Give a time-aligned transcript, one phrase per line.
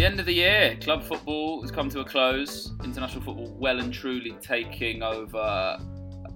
[0.00, 2.72] The end of the year, club football has come to a close.
[2.82, 5.38] International football well and truly taking over,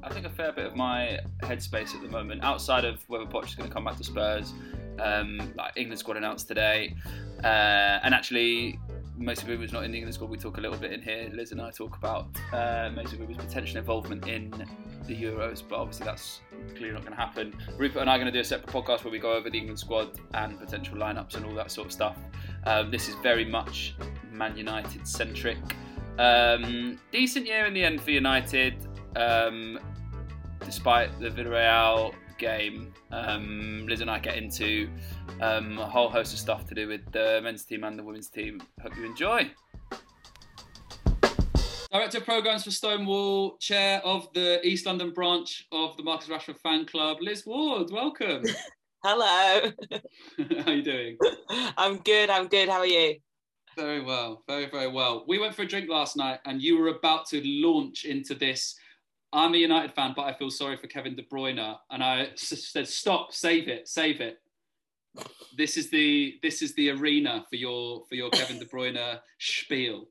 [0.02, 2.44] I think, a fair bit of my headspace at the moment.
[2.44, 4.52] Outside of whether Poch is going to come back to Spurs,
[4.98, 6.94] um, like England squad announced today,
[7.42, 8.78] uh, and actually
[9.16, 10.28] Mason Greenwood's not in the England squad.
[10.28, 11.30] We talk a little bit in here.
[11.32, 14.50] Liz and I talk about uh, Mason Greenwood's potential involvement in
[15.06, 16.40] the Euros, but obviously that's
[16.76, 17.54] clearly not going to happen.
[17.78, 19.56] Rupert and I are going to do a separate podcast where we go over the
[19.56, 22.18] England squad and potential lineups and all that sort of stuff.
[22.66, 23.94] Um, this is very much
[24.30, 25.58] Man United centric.
[26.18, 28.86] Um, decent year in the end for United,
[29.16, 29.78] um,
[30.64, 32.92] despite the Villarreal game.
[33.10, 34.88] Um, Liz and I get into
[35.40, 38.28] um, a whole host of stuff to do with the men's team and the women's
[38.28, 38.60] team.
[38.82, 39.50] Hope you enjoy.
[41.92, 46.58] Director of Programmes for Stonewall, Chair of the East London branch of the Marcus Rashford
[46.58, 48.42] Fan Club, Liz Ward, welcome.
[49.04, 49.70] Hello.
[50.38, 51.18] How are you doing?
[51.76, 52.70] I'm good, I'm good.
[52.70, 53.16] How are you?
[53.76, 55.26] Very well, very, very well.
[55.28, 58.74] We went for a drink last night and you were about to launch into this.
[59.30, 61.76] I'm a United fan, but I feel sorry for Kevin De Bruyne.
[61.90, 64.38] And I said, stop, save it, save it.
[65.54, 70.08] This is the this is the arena for your for your Kevin De Bruyne spiel.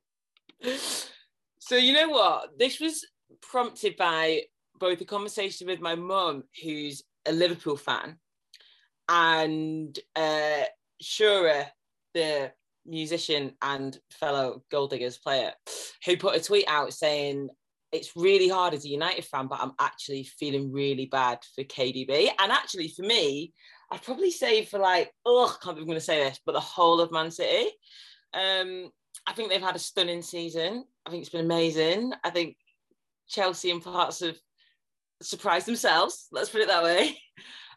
[1.58, 2.60] So you know what?
[2.60, 3.06] This was
[3.42, 4.44] prompted by
[4.80, 8.18] both a conversation with my mum, who's a Liverpool fan,
[9.10, 10.64] and uh,
[11.02, 11.66] Shura,
[12.14, 12.52] the
[12.86, 15.52] musician and fellow Goal Diggers player,
[16.06, 17.50] who put a tweet out saying,
[17.92, 22.30] it's really hard as a United fan, but I'm actually feeling really bad for KDB.
[22.40, 23.54] And actually, for me,
[23.92, 26.54] I'd probably say for like, oh, I can't believe I'm going to say this, but
[26.54, 27.70] the whole of Man City.
[28.34, 28.90] Um,
[29.28, 30.86] I think they've had a stunning season.
[31.06, 32.14] I think it's been amazing.
[32.24, 32.58] I think
[33.28, 34.38] Chelsea and parts have
[35.22, 36.28] surprised themselves.
[36.32, 37.18] Let's put it that way.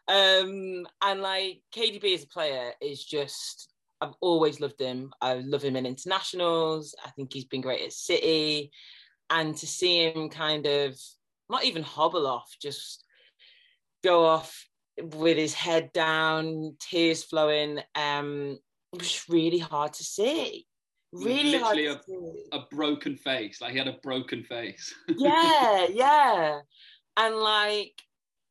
[0.07, 5.11] Um, and like KDB as a player is just, I've always loved him.
[5.21, 6.95] I love him in internationals.
[7.05, 8.71] I think he's been great at City.
[9.29, 10.97] And to see him kind of
[11.49, 13.03] not even hobble off, just
[14.03, 14.67] go off
[15.01, 18.57] with his head down, tears flowing, um,
[18.93, 20.65] it was really hard to see.
[21.11, 22.01] Really hard Literally
[22.51, 23.61] a, a broken face.
[23.61, 24.93] Like he had a broken face.
[25.17, 26.59] yeah, yeah.
[27.15, 27.93] And like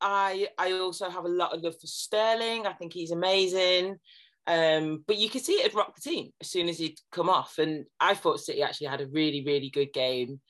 [0.01, 2.67] I I also have a lot of love for Sterling.
[2.67, 3.99] I think he's amazing.
[4.47, 7.29] Um, but you could see it had rocked the team as soon as he'd come
[7.29, 7.59] off.
[7.59, 10.41] And I thought City actually had a really, really good game.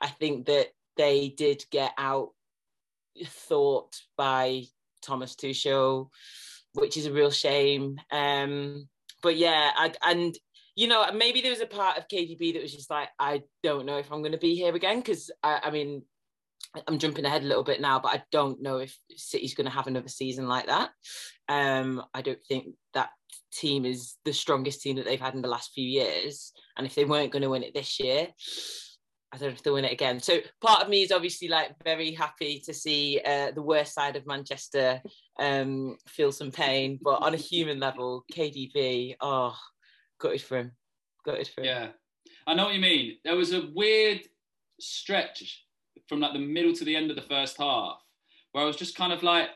[0.00, 2.30] I think that they did get out
[3.24, 4.64] thought by
[5.02, 6.08] Thomas Tuchel,
[6.74, 7.98] which is a real shame.
[8.10, 8.88] Um,
[9.22, 10.36] but yeah, I, and
[10.74, 13.86] you know, maybe there was a part of KDB that was just like, I don't
[13.86, 16.02] know if I'm going to be here again because I, I mean,
[16.86, 19.72] I'm jumping ahead a little bit now, but I don't know if City's going to
[19.72, 20.90] have another season like that.
[21.48, 23.10] Um, I don't think that
[23.52, 26.52] team is the strongest team that they've had in the last few years.
[26.76, 28.28] And if they weren't going to win it this year,
[29.32, 30.20] I don't know if they'll win it again.
[30.20, 34.16] So part of me is obviously like very happy to see uh, the worst side
[34.16, 35.02] of Manchester
[35.38, 39.56] um, feel some pain, but on a human level, KDB, oh,
[40.18, 40.72] gutted for him,
[41.24, 41.66] gutted for him.
[41.66, 41.88] Yeah,
[42.46, 43.18] I know what you mean.
[43.24, 44.20] There was a weird
[44.80, 45.64] stretch
[46.08, 48.00] from like the middle to the end of the first half
[48.52, 49.50] where I was just kind of like,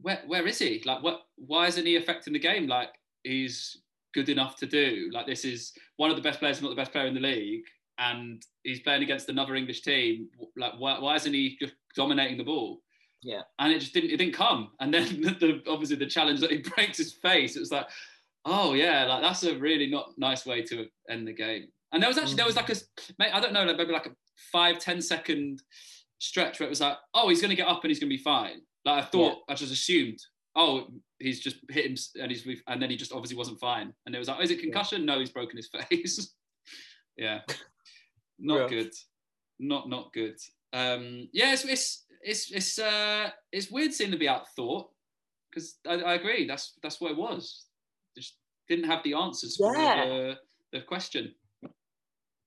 [0.00, 0.82] where where is he?
[0.84, 1.22] Like, what?
[1.36, 2.66] Why isn't he affecting the game?
[2.66, 2.90] Like,
[3.22, 3.78] he's
[4.14, 5.10] good enough to do.
[5.12, 7.64] Like, this is one of the best players, not the best player in the league,
[7.98, 10.28] and he's playing against another English team.
[10.56, 12.80] Like, why, why isn't he just dominating the ball?
[13.22, 13.42] Yeah.
[13.58, 14.10] And it just didn't.
[14.10, 14.70] It didn't come.
[14.80, 15.30] And then the,
[15.64, 17.56] the obviously the challenge that he breaks his face.
[17.56, 17.86] It was like,
[18.44, 21.68] oh yeah, like that's a really not nice way to end the game.
[21.92, 22.68] And there was actually there was mm.
[22.68, 24.16] like a I don't know maybe like a
[24.50, 25.62] five ten second
[26.18, 28.16] stretch where it was like, oh, he's going to get up and he's going to
[28.16, 28.60] be fine.
[28.84, 29.52] Like I thought, yeah.
[29.52, 30.18] I just assumed,
[30.56, 30.88] oh,
[31.18, 33.92] he's just hit him and he's and then he just obviously wasn't fine.
[34.06, 35.00] And it was like, oh, is it concussion?
[35.00, 35.14] Yeah.
[35.14, 36.34] No, he's broken his face.
[37.16, 37.40] yeah,
[38.38, 38.92] not good,
[39.58, 40.36] not not good.
[40.72, 44.88] Um, yeah, it's it's it's it's uh, it's weird seeing to be out thought
[45.50, 46.46] because I, I, agree.
[46.46, 47.66] That's that's what it was.
[48.16, 48.36] Just
[48.68, 50.02] didn't have the answers yeah.
[50.02, 50.36] for the,
[50.72, 51.34] the question.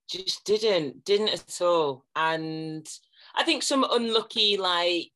[0.10, 2.88] Just didn't didn't at all, and
[3.36, 5.12] I think some unlucky like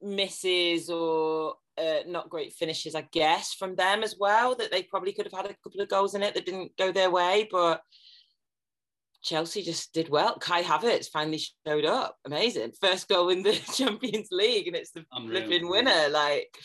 [0.00, 4.54] misses or uh, not great finishes, I guess, from them as well.
[4.54, 6.92] That they probably could have had a couple of goals in it that didn't go
[6.92, 7.82] their way, but
[9.24, 10.36] Chelsea just did well.
[10.38, 12.16] Kai Havertz finally showed up.
[12.26, 12.72] Amazing.
[12.80, 15.42] First goal in the Champions League, and it's the Unreal.
[15.46, 16.08] flipping winner.
[16.10, 16.56] Like,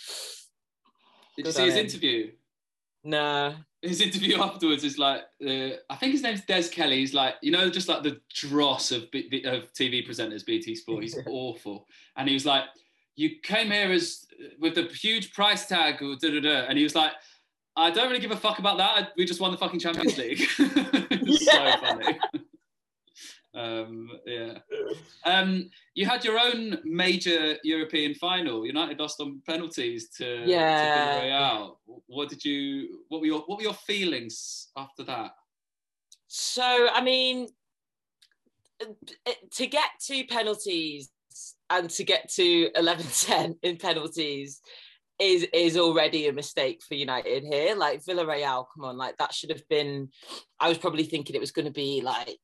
[1.35, 1.85] did you see his him.
[1.85, 2.31] interview?
[3.03, 3.55] No.
[3.81, 6.97] His interview afterwards is like, uh, I think his name's Des Kelly.
[6.97, 11.03] He's like, you know, just like the dross of, of TV presenters, BT Sport.
[11.03, 11.87] He's awful.
[12.17, 12.63] And he was like,
[13.15, 14.25] you came here as
[14.59, 16.65] with a huge price tag, or da da da.
[16.67, 17.11] And he was like,
[17.75, 19.11] I don't really give a fuck about that.
[19.17, 20.39] We just won the fucking Champions League.
[20.39, 22.19] so funny.
[23.53, 24.59] Um, yeah.
[25.25, 28.65] Um, you had your own major European final.
[28.65, 31.19] United lost on penalties to, yeah.
[31.19, 31.75] to Villarreal.
[32.07, 33.03] What did you?
[33.09, 35.31] What were your What were your feelings after that?
[36.27, 37.47] So, I mean,
[39.51, 41.09] to get to penalties
[41.69, 44.61] and to get to 11-10 in penalties
[45.19, 47.75] is is already a mistake for United here.
[47.75, 50.09] Like Villarreal, come on, like that should have been.
[50.59, 52.39] I was probably thinking it was going to be like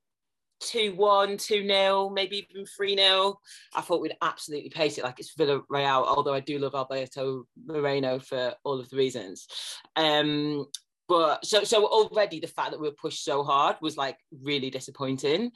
[0.62, 3.40] 2 1, 2 0, maybe even 3 0.
[3.76, 8.20] I thought we'd absolutely pace it like it's Villarreal, although I do love Alberto Moreno
[8.20, 9.48] for all of the reasons.
[9.96, 10.66] Um,
[11.08, 14.70] but so so already the fact that we were pushed so hard was like really
[14.70, 15.52] disappointing.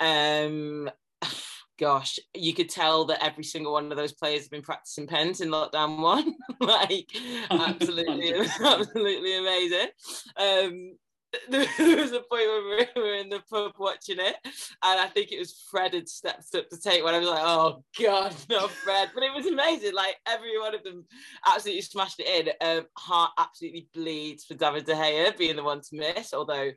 [0.00, 0.90] Um,
[1.78, 5.40] gosh, you could tell that every single one of those players have been practicing pens
[5.40, 6.34] in lockdown one.
[6.60, 7.10] like
[7.50, 8.34] absolutely,
[8.64, 9.88] absolutely amazing.
[10.36, 10.96] Um,
[11.50, 15.30] there was a point where we were in the pub watching it, and I think
[15.30, 17.14] it was Fred had stepped up to take one.
[17.14, 19.94] I was like, "Oh God, not Fred!" But it was amazing.
[19.94, 21.04] Like every one of them
[21.46, 22.66] absolutely smashed it in.
[22.66, 26.32] Um, heart absolutely bleeds for David De Gea being the one to miss.
[26.32, 26.70] Although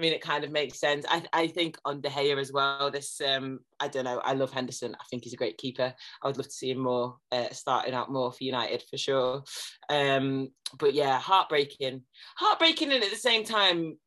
[0.00, 1.04] I mean, it kind of makes sense.
[1.10, 2.90] I, I think on De Gea as well.
[2.90, 4.18] This um, I don't know.
[4.24, 4.96] I love Henderson.
[4.98, 5.92] I think he's a great keeper.
[6.22, 9.44] I would love to see him more uh, starting out more for United for sure.
[9.90, 12.00] Um, but yeah, heartbreaking,
[12.38, 13.98] heartbreaking, and at the same time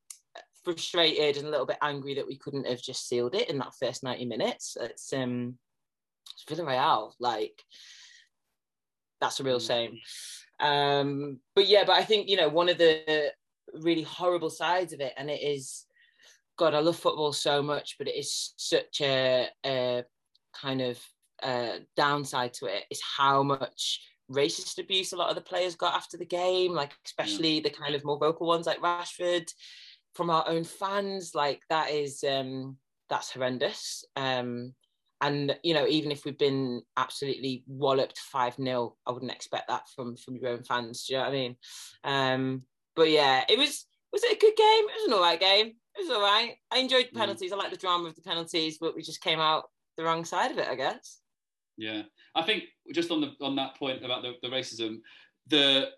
[0.63, 3.75] frustrated and a little bit angry that we couldn't have just sealed it in that
[3.79, 4.75] first ninety minutes.
[4.81, 5.59] It's um,
[6.33, 7.11] it's Villarreal.
[7.19, 7.61] Like
[9.21, 9.67] that's a real mm.
[9.67, 9.99] shame.
[10.59, 13.31] Um, but yeah, but I think you know one of the
[13.73, 15.85] really horrible sides of it, and it is,
[16.57, 20.03] God, I love football so much, but it is such a, a
[20.53, 20.99] kind of
[21.41, 22.83] uh, downside to it.
[22.89, 24.01] Is how much
[24.31, 27.61] racist abuse a lot of the players got after the game, like especially yeah.
[27.63, 29.47] the kind of more vocal ones like Rashford
[30.13, 31.33] from our own fans.
[31.33, 32.77] Like that is um,
[33.09, 34.05] that's horrendous.
[34.15, 34.73] Um,
[35.21, 39.83] and you know, even if we've been absolutely walloped five 0 I wouldn't expect that
[39.95, 41.05] from from your own fans.
[41.05, 41.55] Do you know what I mean?
[42.03, 42.63] Um,
[42.95, 44.85] but yeah, it was was it a good game?
[44.85, 45.67] It was an all right game.
[45.67, 46.55] It was all right.
[46.71, 47.19] I enjoyed the mm.
[47.19, 47.51] penalties.
[47.51, 47.55] Mm.
[47.55, 49.65] I like the drama of the penalties, but we just came out
[49.97, 51.19] the wrong side of it, I guess.
[51.77, 52.03] Yeah,
[52.35, 54.99] I think just on the on that point about the, the racism,
[55.47, 55.89] the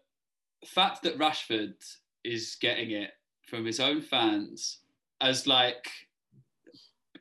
[0.65, 1.75] fact that Rashford
[2.23, 3.11] is getting it
[3.47, 4.79] from his own fans
[5.21, 5.89] as like,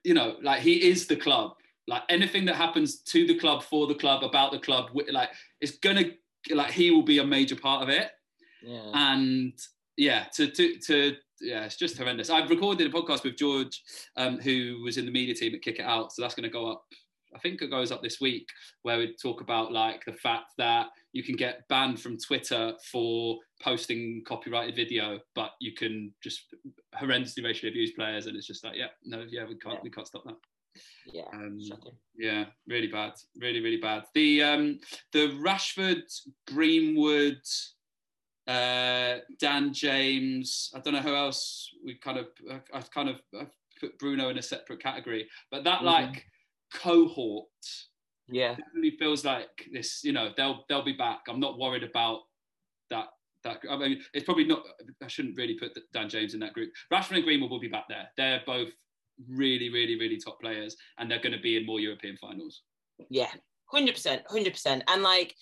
[0.03, 1.53] you know, like he is the club.
[1.87, 5.31] Like anything that happens to the club, for the club, about the club, like
[5.61, 6.05] it's gonna
[6.50, 8.11] like he will be a major part of it.
[8.64, 8.90] Yeah.
[8.94, 9.52] And
[9.96, 12.31] yeah, to to to yeah, it's just horrendous.
[12.31, 13.82] I've recorded a podcast with George,
[14.16, 16.52] um, who was in the media team at Kick It Out, so that's going to
[16.52, 16.84] go up.
[17.34, 18.49] I think it goes up this week,
[18.82, 23.38] where we talk about like the fact that you can get banned from Twitter for
[23.61, 26.55] posting copyrighted video, but you can just
[26.94, 29.81] horrendously racially abuse players, and it's just like, yeah, no, yeah, we can't, yeah.
[29.82, 30.37] we can't stop that.
[31.12, 31.58] Yeah, um,
[32.16, 34.05] yeah, really bad, really, really bad.
[34.14, 34.81] The um,
[35.12, 36.02] the Rashford
[36.46, 37.40] Greenwood
[38.46, 40.70] uh, Dan James.
[40.75, 42.26] I don't know who else we kind of
[42.73, 45.87] I've kind of I've put Bruno in a separate category, but that mm-hmm.
[45.87, 46.26] like
[46.75, 47.46] cohort,
[48.29, 50.02] yeah, definitely feels like this.
[50.05, 51.20] You know, they'll they'll be back.
[51.29, 52.20] I'm not worried about
[52.91, 53.06] that.
[53.44, 54.64] That I mean, it's probably not.
[55.02, 56.70] I shouldn't really put Dan James in that group.
[56.93, 58.08] Rashford and Greenwood will be back there.
[58.17, 58.70] They're both
[59.28, 62.62] really, really, really top players, and they're going to be in more European finals.
[63.11, 63.30] Yeah,
[63.66, 65.35] hundred percent, hundred percent, and like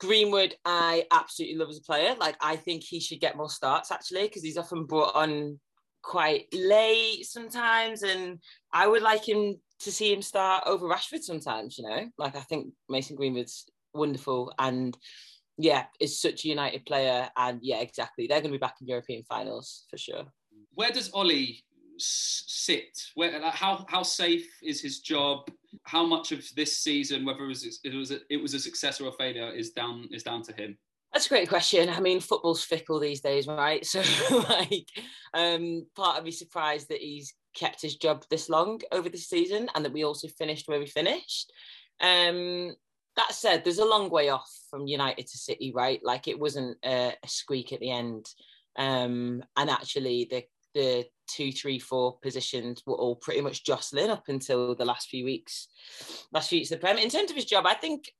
[0.00, 2.14] Greenwood, I absolutely love as a player.
[2.18, 5.60] Like, I think he should get more starts actually, because he's often brought on
[6.02, 8.02] quite late sometimes.
[8.02, 8.38] And
[8.72, 12.08] I would like him to see him start over Rashford sometimes, you know?
[12.18, 14.96] Like, I think Mason Greenwood's wonderful and
[15.58, 17.28] yeah, is such a United player.
[17.36, 18.26] And yeah, exactly.
[18.26, 20.24] They're going to be back in European finals for sure.
[20.74, 21.56] Where does Ole
[22.00, 22.98] sit?
[23.14, 25.50] Where, like, how, how safe is his job?
[25.84, 29.00] how much of this season, whether it was it was a, it was a success
[29.00, 30.76] or a failure, is down is down to him?
[31.12, 31.88] That's a great question.
[31.88, 33.84] I mean, football's fickle these days, right?
[33.86, 34.02] So,
[34.48, 34.88] like,
[35.34, 39.68] um, part of me surprised that he's kept his job this long over the season,
[39.74, 41.52] and that we also finished where we finished.
[42.00, 42.76] Um,
[43.16, 46.00] that said, there's a long way off from United to City, right?
[46.02, 48.26] Like, it wasn't a, a squeak at the end,
[48.76, 54.24] um, and actually, the the two, three, four positions were all pretty much jostling up
[54.28, 55.68] until the last few weeks.
[56.32, 56.98] Last few weeks of the Prem.
[56.98, 58.10] In terms of his job, I think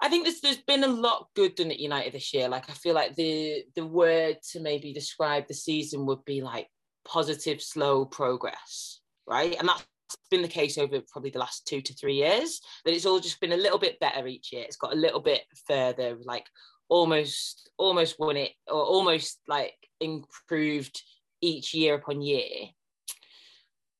[0.00, 2.48] I think there's there's been a lot good done at United this year.
[2.48, 6.68] Like I feel like the the word to maybe describe the season would be like
[7.04, 9.56] positive, slow progress, right?
[9.58, 9.86] And that's
[10.30, 12.60] been the case over probably the last two to three years.
[12.84, 14.64] That it's all just been a little bit better each year.
[14.64, 16.46] It's got a little bit further, like
[16.88, 21.00] almost almost won it or almost like improved
[21.42, 22.68] each year upon year.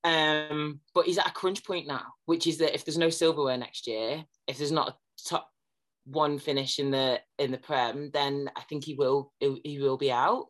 [0.04, 3.56] Um, but he's at a crunch point now, which is that if there's no silverware
[3.56, 4.96] next year, if there's not a
[5.28, 5.48] top
[6.04, 10.10] one finish in the in the prem, then I think he will he will be
[10.10, 10.46] out.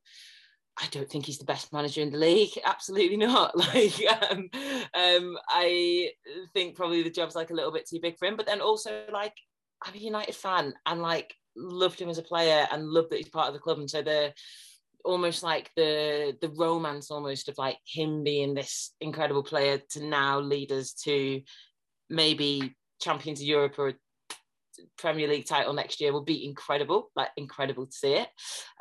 [0.80, 2.52] I don't think he's the best manager in the league.
[2.64, 3.52] Absolutely not.
[3.56, 4.48] Like, um,
[4.94, 6.10] um, I
[6.54, 8.36] think probably the job's like a little bit too big for him.
[8.36, 9.34] But then also, like,
[9.84, 13.28] I'm a United fan and like loved him as a player and loved that he's
[13.28, 13.78] part of the club.
[13.78, 14.32] And so the
[15.04, 20.38] almost like the the romance almost of like him being this incredible player to now
[20.38, 21.42] lead us to
[22.08, 23.94] maybe champions of Europe or
[24.98, 28.28] Premier League title next year will be incredible, like incredible to see it.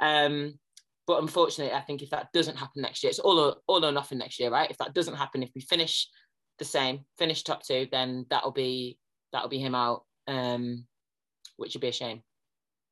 [0.01, 0.59] Um,
[1.07, 3.91] but unfortunately, I think if that doesn't happen next year, it's all or, all or
[3.91, 4.69] nothing next year, right?
[4.69, 6.07] If that doesn't happen, if we finish
[6.59, 8.97] the same, finish top two, then that'll be
[9.33, 10.85] that'll be him out, um,
[11.57, 12.21] which would be a shame.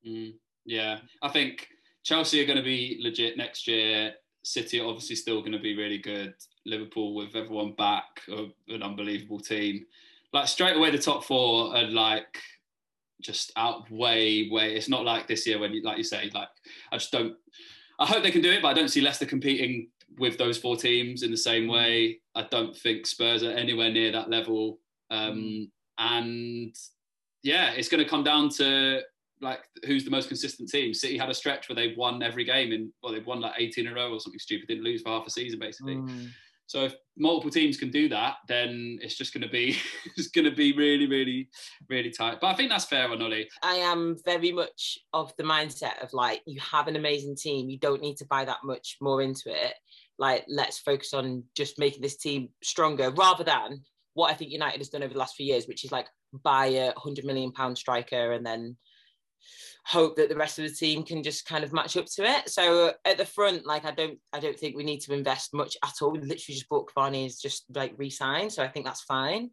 [0.06, 0.34] Mm,
[0.64, 1.68] yeah, I think
[2.02, 4.12] Chelsea are going to be legit next year.
[4.42, 6.34] City are obviously still going to be really good.
[6.64, 9.84] Liverpool with everyone back, an unbelievable team.
[10.32, 12.38] Like straight away, the top four are like
[13.20, 14.76] just out way, way.
[14.76, 16.48] It's not like this year when you, like you say, like
[16.92, 17.34] I just don't.
[17.98, 19.88] I hope they can do it, but I don't see Leicester competing
[20.18, 21.72] with those four teams in the same mm.
[21.72, 22.20] way.
[22.34, 24.78] I don't think Spurs are anywhere near that level.
[25.10, 25.70] Um, mm.
[25.98, 26.74] and
[27.42, 29.00] yeah, it's going to come down to
[29.40, 30.92] like who's the most consistent team.
[30.94, 33.86] City had a stretch where they've won every game in well, they've won like 18
[33.86, 35.96] in a row or something stupid, didn't lose for half a season basically.
[35.96, 36.30] Mm.
[36.70, 39.76] So if multiple teams can do that, then it's just going to be
[40.16, 41.48] it's going to be really, really,
[41.88, 42.38] really tight.
[42.40, 43.48] But I think that's fair on Ollie.
[43.62, 47.78] I am very much of the mindset of like you have an amazing team, you
[47.78, 49.74] don't need to buy that much more into it.
[50.16, 53.82] Like let's focus on just making this team stronger rather than
[54.14, 56.06] what I think United has done over the last few years, which is like
[56.44, 58.76] buy a hundred million pound striker and then
[59.84, 62.48] hope that the rest of the team can just kind of match up to it.
[62.48, 65.76] So at the front, like I don't, I don't think we need to invest much
[65.84, 66.10] at all.
[66.10, 69.50] We literally just bought Cavani is just like re-signed, so I think that's fine.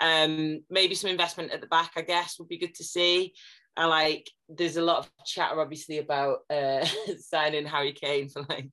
[0.00, 3.32] Um, maybe some investment at the back, I guess, would be good to see.
[3.76, 6.84] I like there's a lot of chatter obviously about uh,
[7.18, 8.70] signing Harry Kane for like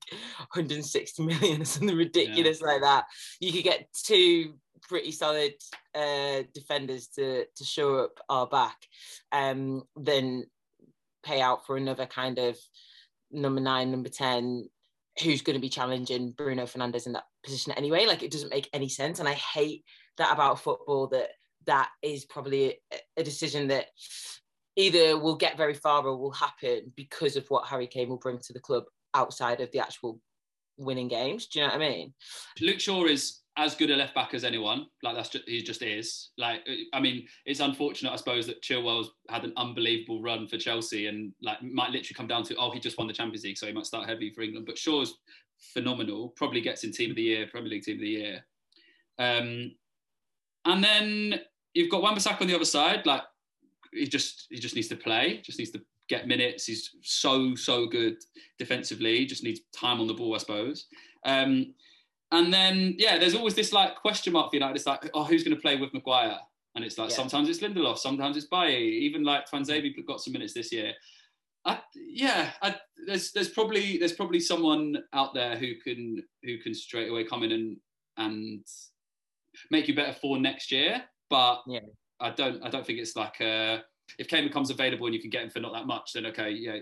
[0.52, 2.66] 160 million or something ridiculous yeah.
[2.66, 3.04] like that.
[3.40, 5.54] You could get two pretty solid
[5.94, 8.76] uh, defenders to to show up our back.
[9.32, 10.46] Um, then
[11.28, 12.58] pay out for another kind of
[13.30, 14.68] number nine, number 10,
[15.22, 18.06] who's going to be challenging Bruno Fernandes in that position anyway.
[18.06, 19.18] Like it doesn't make any sense.
[19.18, 19.84] And I hate
[20.16, 21.30] that about football that
[21.66, 23.86] that is probably a, a decision that
[24.76, 28.38] either will get very far or will happen because of what Harry Kane will bring
[28.38, 30.20] to the club outside of the actual
[30.78, 31.46] winning games.
[31.46, 32.14] Do you know what I mean?
[32.60, 34.86] Luke Shaw is as good a left back as anyone.
[35.02, 36.30] Like that's just he just is.
[36.38, 41.08] Like I mean, it's unfortunate, I suppose, that Chilwell's had an unbelievable run for Chelsea
[41.08, 43.66] and like might literally come down to oh he just won the Champions League, so
[43.66, 44.64] he might start heavy for England.
[44.64, 45.18] But Shaw's
[45.74, 46.32] phenomenal.
[46.36, 48.46] Probably gets in Team of the Year, Premier League Team of the Year.
[49.18, 49.72] Um,
[50.64, 51.40] and then
[51.74, 53.06] you've got Wan-Bissaka on the other side.
[53.06, 53.22] Like
[53.92, 55.42] he just he just needs to play.
[55.44, 56.66] Just needs to get minutes.
[56.66, 58.18] He's so so good
[58.56, 59.26] defensively.
[59.26, 60.86] Just needs time on the ball, I suppose.
[61.24, 61.74] Um,
[62.32, 64.76] and then yeah, there's always this like question mark for United.
[64.76, 66.38] It's like, oh, who's going to play with Maguire?
[66.74, 67.16] And it's like yeah.
[67.16, 68.88] sometimes it's Lindelof, sometimes it's Bailly.
[68.88, 70.92] Even like Tuanzebe got some minutes this year.
[71.64, 76.74] I, yeah, I, there's there's probably there's probably someone out there who can who can
[76.74, 77.76] straight away come in and
[78.16, 78.64] and
[79.70, 81.02] make you better for next year.
[81.30, 81.80] But yeah.
[82.20, 83.78] I don't I don't think it's like uh,
[84.18, 86.50] if Kane becomes available and you can get him for not that much, then okay,
[86.50, 86.78] yeah,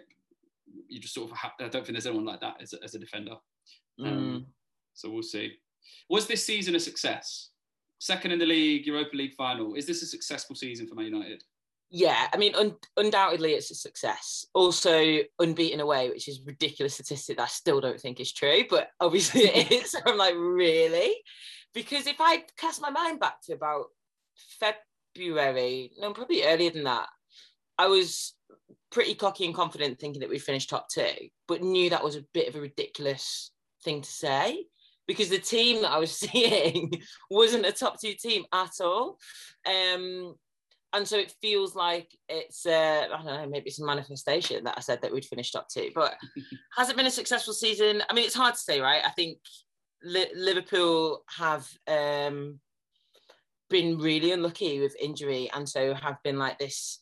[0.88, 2.94] you just sort of have, I don't think there's anyone like that as a, as
[2.94, 3.36] a defender.
[4.00, 4.44] Um, mm.
[4.96, 5.52] So we'll see.
[6.08, 7.50] Was this season a success?
[7.98, 9.74] Second in the league, Europa League final.
[9.74, 11.42] Is this a successful season for Man United?
[11.90, 14.44] Yeah, I mean, un- undoubtedly it's a success.
[14.54, 18.88] Also, unbeaten away, which is ridiculous statistic that I still don't think is true, but
[19.00, 19.94] obviously it is.
[20.04, 21.14] I'm like, really?
[21.74, 23.86] Because if I cast my mind back to about
[25.14, 27.08] February, no, probably earlier than that,
[27.78, 28.34] I was
[28.90, 32.24] pretty cocky and confident thinking that we'd finish top two, but knew that was a
[32.32, 33.52] bit of a ridiculous
[33.84, 34.64] thing to say
[35.06, 36.92] because the team that I was seeing
[37.30, 39.18] wasn't a top two team at all.
[39.66, 40.34] Um,
[40.92, 44.76] and so it feels like it's uh, I don't know maybe it's a manifestation that
[44.78, 46.14] I said that we'd finish top two, but
[46.76, 48.02] has it been a successful season?
[48.08, 49.02] I mean, it's hard to say, right?
[49.04, 49.38] I think
[50.02, 52.60] Li- Liverpool have um,
[53.68, 57.00] been really unlucky with injury, and so have been like this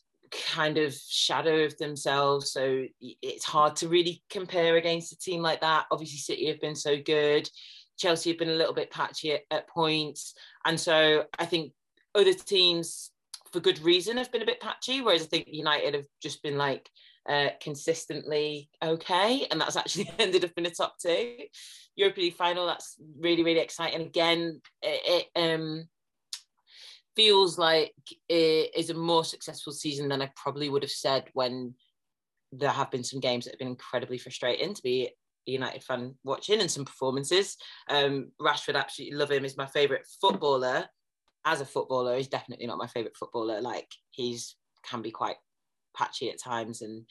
[0.51, 2.51] kind of shadow of themselves.
[2.51, 5.85] So it's hard to really compare against a team like that.
[5.91, 7.49] Obviously, City have been so good.
[7.97, 10.33] Chelsea have been a little bit patchy at, at points.
[10.65, 11.73] And so I think
[12.13, 13.11] other teams,
[13.51, 15.01] for good reason, have been a bit patchy.
[15.01, 16.89] Whereas I think United have just been like
[17.27, 21.37] uh, consistently okay, and that's actually ended up in the top two.
[21.95, 24.01] Europa League final, that's really, really exciting.
[24.01, 25.87] Again, it, it um,
[27.15, 27.93] feels like
[28.27, 31.75] it is a more successful season than I probably would have said when
[32.51, 35.09] there have been some games that have been incredibly frustrating to be
[35.51, 37.57] United fan watching and some performances.
[37.89, 39.43] Um, Rashford, absolutely love him.
[39.43, 40.87] He's my favourite footballer.
[41.45, 43.61] As a footballer, he's definitely not my favourite footballer.
[43.61, 45.37] Like he's can be quite
[45.95, 47.05] patchy at times and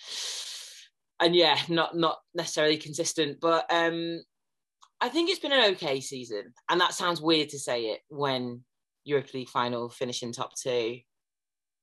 [1.21, 3.39] and yeah, not not necessarily consistent.
[3.41, 4.23] But um
[5.01, 6.55] I think it's been an okay season.
[6.69, 8.65] And that sounds weird to say it when
[9.05, 11.01] Europa League final finishing top two.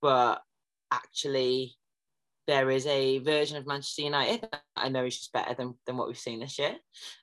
[0.02, 0.42] But
[0.92, 1.76] actually
[2.52, 5.96] there is a version of Manchester United that I know is just better than, than
[5.96, 6.76] what we've seen this year.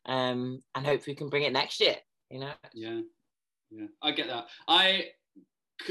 [0.06, 1.96] Um, and hopefully we can bring it next year,
[2.30, 2.52] you know?
[2.72, 3.00] Yeah.
[3.70, 3.88] Yeah.
[4.00, 4.46] I get that.
[4.66, 5.08] I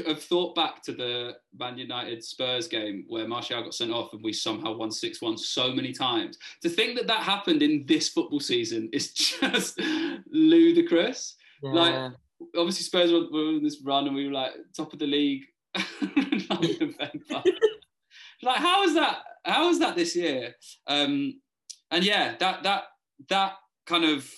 [0.08, 4.24] have thought back to the Man United Spurs game where Martial got sent off and
[4.24, 6.36] we somehow won 6 1 so many times.
[6.62, 9.80] To think that that happened in this football season is just
[10.32, 11.36] ludicrous.
[11.62, 11.70] Yeah.
[11.70, 12.12] Like,
[12.56, 15.44] obviously, Spurs were, were on this run and we were like top of the league.
[18.42, 19.18] like, how is that?
[19.44, 20.54] How is that this year?
[20.86, 21.40] Um,
[21.90, 22.84] and yeah, that that
[23.28, 23.54] that
[23.86, 24.30] kind of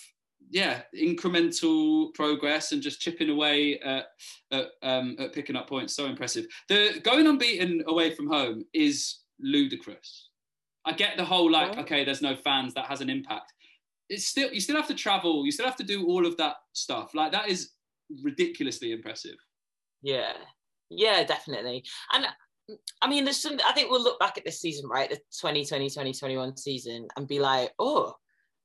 [0.50, 4.07] yeah, incremental progress and just chipping away at,
[4.50, 5.95] at, um, at picking up points.
[5.95, 6.47] So impressive.
[6.69, 10.28] The going unbeaten away from home is ludicrous.
[10.85, 13.52] I get the whole like, okay, there's no fans, that has an impact.
[14.09, 16.57] It's still you still have to travel, you still have to do all of that
[16.73, 17.14] stuff.
[17.14, 17.71] Like that is
[18.25, 19.37] ridiculously impressive.
[20.02, 20.33] Yeah,
[20.88, 21.85] yeah, definitely.
[22.12, 22.26] And
[23.03, 23.59] I mean, there's some.
[23.67, 27.41] I think we'll look back at this season, right, the 2020 2021 season, and be
[27.41, 28.15] like, oh,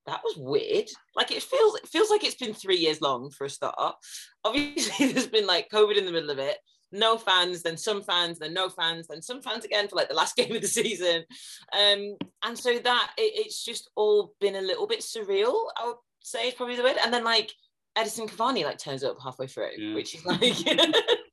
[0.06, 0.90] that was weird.
[1.16, 3.96] Like it feels it feels like it's been three years long for a start.
[4.44, 6.58] Obviously, there's been like COVID in the middle of it.
[6.92, 10.16] No fans, then some fans, then no fans, then some fans again for like the
[10.16, 11.24] last game of the season.
[11.74, 15.70] Um, and so that it, it's just all been a little bit surreal.
[15.78, 16.98] I would say is probably the word.
[17.04, 17.52] And then like
[17.96, 19.96] Edison Cavani like turns up halfway through, yeah.
[19.96, 20.40] which is like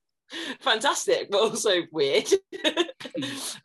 [0.60, 2.28] fantastic, but also weird.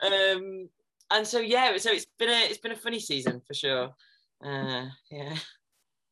[0.02, 0.70] um,
[1.12, 3.90] and so yeah, so it's been a it's been a funny season for sure.
[4.44, 5.36] Uh, yeah.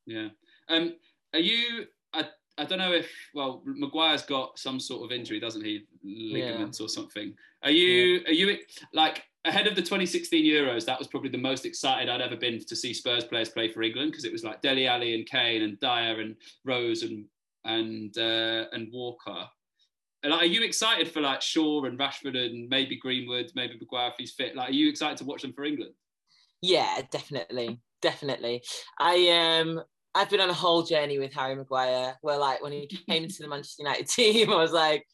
[0.06, 0.28] Yeah.
[0.70, 0.96] Um,
[1.34, 1.86] are you?
[2.14, 2.26] I
[2.58, 5.86] I don't know if well, Maguire's got some sort of injury, doesn't he?
[6.04, 6.86] Ligaments yeah.
[6.86, 7.34] or something.
[7.64, 8.20] Are you?
[8.20, 8.30] Yeah.
[8.30, 8.58] Are you
[8.94, 10.86] like ahead of the 2016 Euros?
[10.86, 13.84] That was probably the most excited I'd ever been to see Spurs players play for
[13.84, 17.26] England because it was like Dele Alli and Kane and Dier and Rose and
[17.66, 19.48] and uh, and Walker.
[20.28, 24.16] Like, are you excited for like Shaw and Rashford and maybe Greenwood, maybe Maguire if
[24.18, 24.56] he's fit?
[24.56, 25.94] Like, are you excited to watch them for England?
[26.62, 28.62] Yeah, definitely definitely.
[29.00, 29.82] I um
[30.14, 33.42] I've been on a whole journey with Harry Maguire where like when he came into
[33.42, 35.06] the Manchester United team, I was like,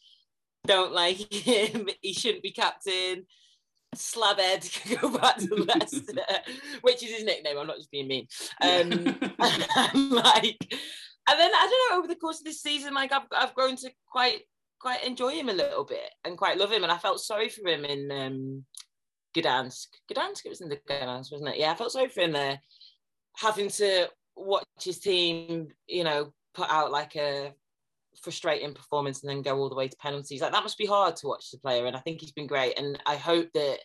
[0.68, 3.26] don't like him, he shouldn't be captain.
[3.96, 6.22] Slabhead can go back to Leicester,
[6.82, 7.58] which is his nickname.
[7.58, 8.28] I'm not just being mean.
[8.62, 10.58] Um, like,
[11.30, 11.98] and then I don't know.
[11.98, 14.44] Over the course of this season, like I've I've grown to quite
[14.82, 16.84] quite enjoy him a little bit and quite love him.
[16.84, 18.66] And I felt sorry for him in um,
[19.36, 19.88] Gdansk.
[20.12, 21.60] Gdansk, it was in the Gdansk, wasn't it?
[21.60, 22.60] Yeah, I felt sorry for him there,
[23.38, 27.54] having to watch his team, you know, put out like a
[28.22, 30.42] frustrating performance and then go all the way to penalties.
[30.42, 32.78] Like that must be hard to watch the player, and I think he's been great.
[32.78, 33.80] And I hope that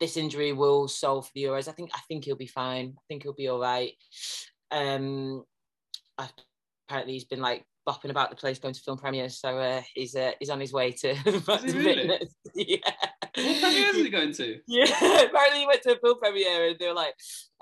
[0.00, 1.68] this injury will solve for the Euros.
[1.68, 2.94] I think I think he'll be fine.
[2.96, 3.92] I think he'll be all right.
[4.70, 5.44] Um,
[6.88, 10.14] apparently he's been like bopping about the place going to film premieres, so uh, he's
[10.16, 11.14] uh, he's on his way to.
[11.64, 12.28] really?
[12.54, 12.76] yeah.
[13.36, 14.60] What premiere is he going to?
[14.66, 17.14] Yeah, apparently he went to a film premiere and they were like,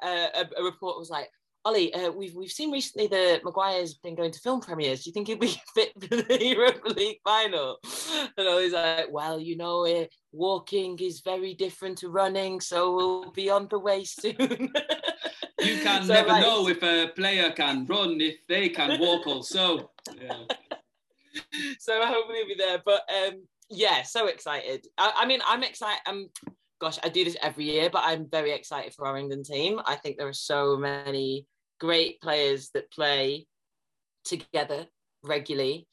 [0.02, 1.28] uh, a, a report was like,
[1.64, 5.04] Ollie, uh, we've we've seen recently that Maguire's been going to film premieres.
[5.04, 7.78] Do you think he'd be fit for the Europa League final?
[8.36, 12.94] And I was like, well, you know, uh, walking is very different to running, so
[12.94, 14.72] we'll be on the way soon.
[15.64, 19.26] You can so, never like, know if a player can run if they can walk
[19.26, 19.90] also.
[20.20, 20.44] Yeah.
[21.78, 22.82] so hopefully he'll be there.
[22.84, 24.86] But um, yeah, so excited.
[24.98, 26.00] I, I mean, I'm excited.
[26.06, 26.28] I'm,
[26.80, 29.80] gosh, I do this every year, but I'm very excited for our England team.
[29.86, 31.46] I think there are so many
[31.80, 33.46] great players that play
[34.24, 34.86] together
[35.24, 35.86] regularly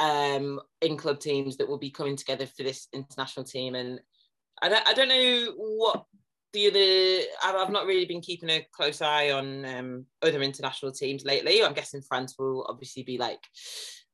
[0.00, 3.74] um, in club teams that will be coming together for this international team.
[3.74, 4.00] And
[4.62, 6.04] I don't, I don't know what
[6.52, 7.56] the other.
[7.58, 11.62] I've not really been keeping a close eye on um, other international teams lately.
[11.62, 13.40] I'm guessing France will obviously be like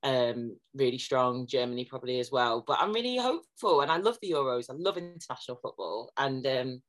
[0.02, 1.46] um, really strong.
[1.46, 2.64] Germany probably as well.
[2.66, 4.70] But I'm really hopeful, and I love the Euros.
[4.70, 6.82] I love international football, and um,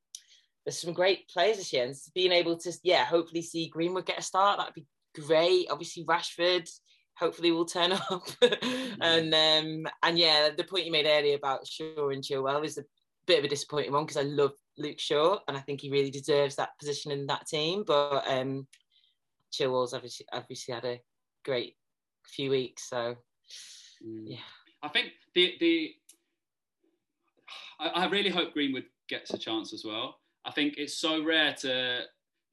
[0.66, 1.86] there's some great players this year.
[1.86, 4.86] And being able to, yeah, hopefully see Greenwood get a start, that'd be
[5.16, 5.68] great.
[5.70, 6.70] Obviously, Rashford.
[7.18, 8.30] Hopefully, will turn up,
[9.02, 12.86] and um, and yeah, the point you made earlier about Shaw and Chilwell is a
[13.28, 16.12] bit of a disappointing one because I love Luke Shaw, and I think he really
[16.12, 17.84] deserves that position in that team.
[17.86, 18.68] But um,
[19.52, 21.02] Chilwell's obviously obviously had a
[21.44, 21.76] great
[22.26, 23.16] few weeks, so
[24.06, 24.24] mm.
[24.26, 24.38] yeah.
[24.82, 25.92] I think the the
[27.80, 30.20] I, I really hope Greenwood gets a chance as well.
[30.46, 32.02] I think it's so rare to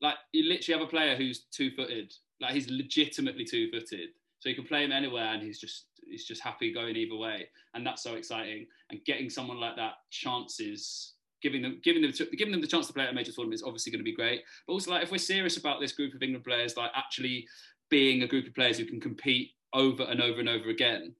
[0.00, 4.10] like you literally have a player who's two footed, like he's legitimately two footed,
[4.40, 7.48] so you can play him anywhere and he's just he's just happy going either way,
[7.74, 8.66] and that's so exciting.
[8.90, 12.92] And getting someone like that chances giving them giving them giving them the chance to
[12.92, 14.42] play at a major tournament is obviously going to be great.
[14.66, 17.46] But also, like if we're serious about this group of England players, like actually
[17.90, 21.14] being a group of players who can compete over and over and over again,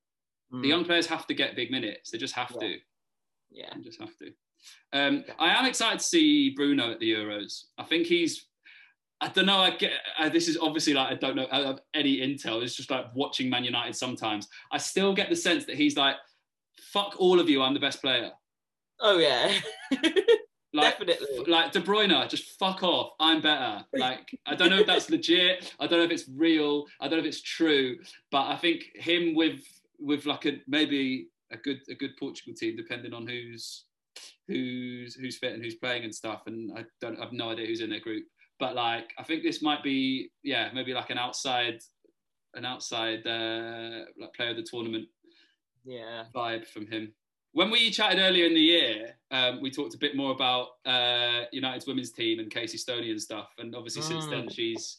[0.52, 0.62] mm.
[0.62, 2.10] the young players have to get big minutes.
[2.10, 2.60] They just have yeah.
[2.60, 2.76] to.
[3.50, 4.32] Yeah, they just have to.
[4.92, 7.64] Um, I am excited to see Bruno at the Euros.
[7.78, 8.46] I think he's.
[9.20, 9.58] I don't know.
[9.58, 12.62] I get uh, this is obviously like I don't know I have any intel.
[12.62, 13.96] It's just like watching Man United.
[13.96, 16.16] Sometimes I still get the sense that he's like,
[16.92, 17.62] "Fuck all of you.
[17.62, 18.30] I'm the best player."
[19.00, 19.52] Oh yeah.
[20.76, 21.44] Like, Definitely.
[21.46, 23.12] Like De Bruyne, just fuck off.
[23.18, 23.82] I'm better.
[23.94, 25.72] Like I don't know if that's legit.
[25.80, 26.84] I don't know if it's real.
[27.00, 27.96] I don't know if it's true.
[28.30, 29.60] But I think him with
[29.98, 33.84] with like a maybe a good a good Portugal team, depending on who's
[34.48, 36.42] who's who's fit and who's playing and stuff.
[36.46, 38.26] And I don't I have no idea who's in their group.
[38.58, 41.78] But like I think this might be yeah maybe like an outside
[42.54, 45.06] an outside uh, like player of the tournament
[45.84, 47.12] yeah vibe from him
[47.56, 51.44] when we chatted earlier in the year, um, we talked a bit more about uh,
[51.52, 53.48] United's women's team and Casey Stoney and stuff.
[53.56, 54.08] And obviously, mm.
[54.08, 54.98] since then, she's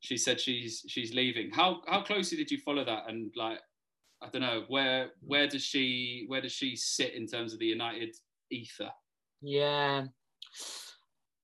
[0.00, 1.52] she said she's she's leaving.
[1.52, 3.04] How how closely did you follow that?
[3.08, 3.60] And like,
[4.20, 7.66] I don't know where where does she where does she sit in terms of the
[7.66, 8.16] United
[8.50, 8.90] ether?
[9.40, 10.06] Yeah,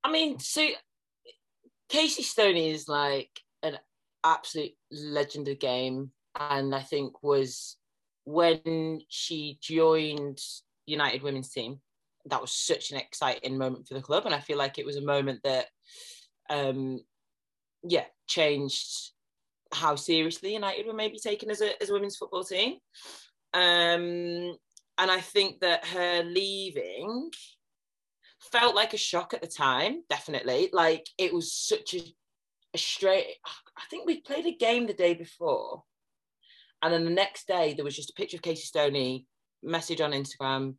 [0.02, 0.66] I mean, so
[1.88, 3.30] Casey Stoney is like
[3.62, 3.78] an
[4.24, 7.77] absolute legend of the game, and I think was
[8.28, 10.38] when she joined
[10.84, 11.80] United women's team,
[12.26, 14.26] that was such an exciting moment for the club.
[14.26, 15.66] And I feel like it was a moment that,
[16.50, 17.00] um,
[17.82, 19.12] yeah, changed
[19.72, 22.74] how seriously United were maybe taken as a, as a women's football team.
[23.54, 24.56] Um,
[24.98, 27.30] and I think that her leaving
[28.52, 30.68] felt like a shock at the time, definitely.
[30.70, 32.02] Like it was such a,
[32.74, 33.36] a straight,
[33.74, 35.84] I think we played a game the day before
[36.82, 39.26] and then the next day, there was just a picture of Casey Stoney,
[39.62, 40.74] message on Instagram.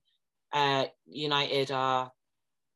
[0.52, 2.12] Uh, United are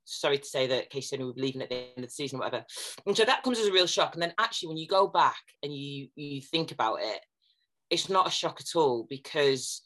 [0.05, 2.37] sorry to say that Casey Stoney will be leaving at the end of the season,
[2.37, 2.65] or whatever.
[3.05, 4.13] And so that comes as a real shock.
[4.13, 7.19] And then actually, when you go back and you you think about it,
[7.89, 9.81] it's not a shock at all because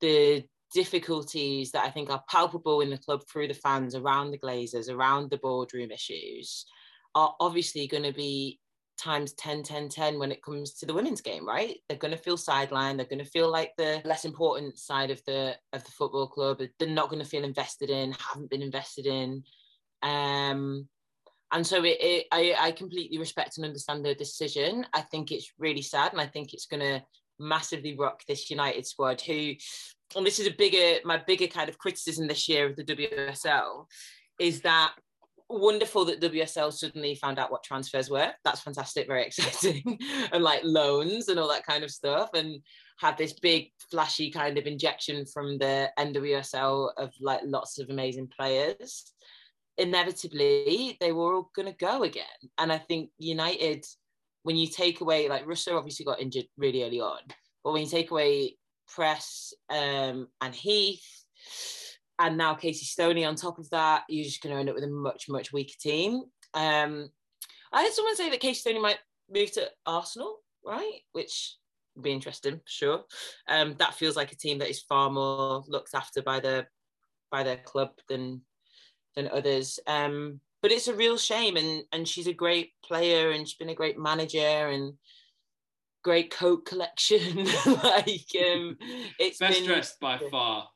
[0.00, 4.38] the difficulties that I think are palpable in the club through the fans, around the
[4.38, 6.66] Glazers, around the boardroom issues,
[7.14, 8.60] are obviously going to be
[8.96, 11.76] times 10 10 10 when it comes to the women's game right?
[11.88, 15.22] They're going to feel sidelined they're going to feel like the less important side of
[15.26, 19.06] the of the football club they're not going to feel invested in haven't been invested
[19.06, 19.44] in.
[20.02, 20.88] Um
[21.52, 24.84] and so it, it I, I completely respect and understand the decision.
[24.92, 27.02] I think it's really sad and i think it's going to
[27.38, 29.52] massively rock this united squad who
[30.14, 33.86] and this is a bigger my bigger kind of criticism this year of the wsl
[34.38, 34.94] is that
[35.48, 38.32] wonderful that WSL suddenly found out what transfers were.
[38.44, 39.98] That's fantastic, very exciting,
[40.32, 42.60] and like loans and all that kind of stuff, and
[42.98, 48.28] had this big flashy kind of injection from the NWSL of like lots of amazing
[48.36, 49.12] players.
[49.78, 52.24] Inevitably, they were all going to go again,
[52.58, 53.84] and I think United,
[54.42, 57.20] when you take away like Russo obviously got injured really early on,
[57.62, 58.56] but when you take away
[58.88, 61.24] Press um, and Heath
[62.18, 64.84] and now Casey Stoney on top of that, you're just going to end up with
[64.84, 66.22] a much, much weaker team.
[66.54, 67.10] Um,
[67.72, 68.98] I had someone say that Casey Stoney might
[69.30, 71.00] move to Arsenal, right?
[71.12, 71.56] Which
[71.94, 73.04] would be interesting sure.
[73.48, 76.66] Um, that feels like a team that is far more looked after by the
[77.30, 78.42] by their club than
[79.14, 79.78] than others.
[79.86, 83.68] Um, but it's a real shame, and and she's a great player, and she's been
[83.68, 84.94] a great manager, and
[86.02, 87.44] great coat collection.
[87.66, 88.76] like um,
[89.18, 90.68] it's best been, dressed by far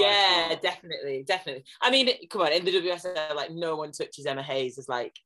[0.00, 1.64] yeah, definitely, definitely.
[1.80, 5.16] I mean, come on, in the WSL, like no one touches Emma Hayes as like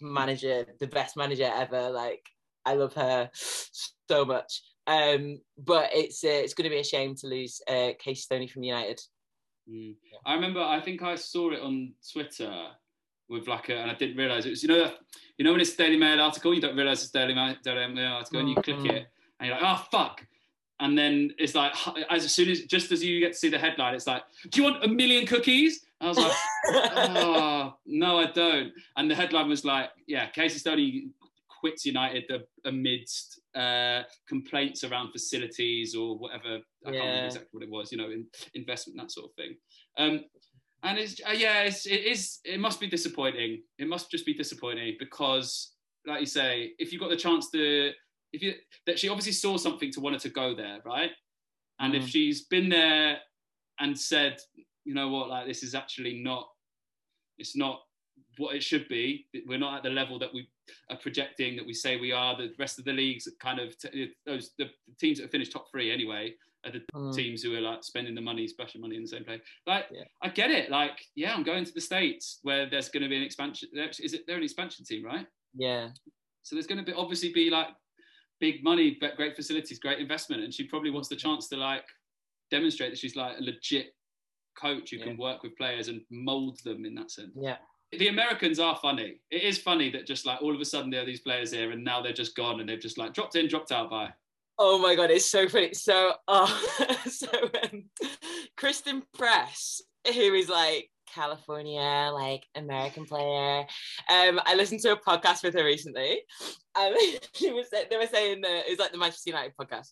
[0.00, 1.90] manager, the best manager ever.
[1.90, 2.26] Like
[2.64, 4.62] I love her so much.
[4.86, 8.48] Um, but it's uh, it's going to be a shame to lose uh, Casey Stoney
[8.48, 9.00] from United.
[9.70, 9.94] Mm.
[10.26, 12.52] I remember, I think I saw it on Twitter
[13.28, 14.92] with like a, and I didn't realize it was you know
[15.38, 18.14] you know when it's Daily Mail article, you don't realize it's Daily Mail, Daily Mail
[18.14, 18.96] article, and you click mm-hmm.
[18.96, 19.06] it
[19.38, 20.26] and you're like, oh fuck,
[20.80, 21.72] and then it's like
[22.10, 24.70] as soon as just as you get to see the headline, it's like, "Do you
[24.70, 26.32] want a million cookies?" I was like,
[26.66, 31.08] "Oh no, I don't." And the headline was like, "Yeah, Casey Stoney
[31.60, 32.24] quits United
[32.64, 36.58] amidst uh, complaints around facilities or whatever.
[36.84, 36.92] I yeah.
[36.92, 37.92] can't remember exactly what it was.
[37.92, 39.56] You know, in, investment that sort of thing."
[39.98, 40.24] Um,
[40.82, 42.40] And it's uh, yeah, it's, it is.
[42.44, 43.62] It must be disappointing.
[43.78, 45.74] It must just be disappointing because,
[46.06, 47.92] like you say, if you've got the chance to,
[48.32, 48.54] if you
[48.86, 51.10] that she obviously saw something to want her to go there, right?
[51.80, 51.98] And mm.
[51.98, 53.18] if she's been there
[53.80, 54.38] and said,
[54.84, 56.48] you know what, like this is actually not,
[57.38, 57.80] it's not
[58.38, 59.26] what it should be.
[59.46, 60.48] We're not at the level that we
[60.90, 62.36] are projecting that we say we are.
[62.36, 65.70] The rest of the leagues kind of t- those the teams that have finished top
[65.70, 67.14] three anyway are the mm.
[67.14, 69.40] teams who are like spending the money, splashing money in the same place.
[69.66, 70.04] Like, yeah.
[70.22, 70.70] I get it.
[70.70, 73.68] Like, yeah, I'm going to the states where there's going to be an expansion.
[73.74, 74.22] Is it?
[74.26, 75.26] They're an expansion team, right?
[75.54, 75.88] Yeah.
[76.42, 77.68] So there's going to be obviously be like
[78.42, 81.84] big money, but great facilities, great investment, and she probably wants the chance to like
[82.50, 83.94] demonstrate that she's like a legit
[84.60, 85.04] coach who yeah.
[85.04, 87.30] can work with players and mold them in that sense.
[87.40, 87.56] Yeah.
[87.92, 89.20] The Americans are funny.
[89.30, 91.70] It is funny that just like all of a sudden there are these players here
[91.70, 94.08] and now they're just gone and they've just like dropped in, dropped out by.
[94.58, 95.72] Oh my god, it's so funny.
[95.72, 96.46] So, uh,
[97.08, 97.28] so
[97.62, 97.84] um,
[98.56, 99.80] Christen Press,
[100.12, 103.60] who is like California, like American player.
[104.10, 106.22] Um, I listened to a podcast with her recently,
[106.76, 106.96] and
[107.34, 109.88] she was they were saying that it was like the Manchester United podcast,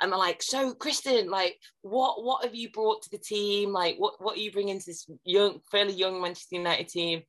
[0.00, 3.72] and they're like, "So, Christen, like, what what have you brought to the team?
[3.72, 7.22] Like, what what are you bringing to this young, fairly young Manchester United team?"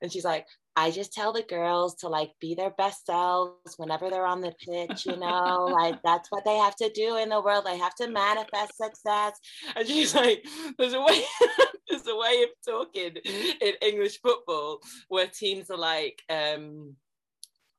[0.00, 4.08] And she's like, I just tell the girls to like be their best selves whenever
[4.08, 7.40] they're on the pitch, you know, like that's what they have to do in the
[7.42, 7.66] world.
[7.66, 9.38] They have to manifest success.
[9.76, 10.46] And she's like,
[10.78, 11.22] there's a way,
[11.88, 13.16] there's a way of talking
[13.60, 16.96] in English football where teams are like, um,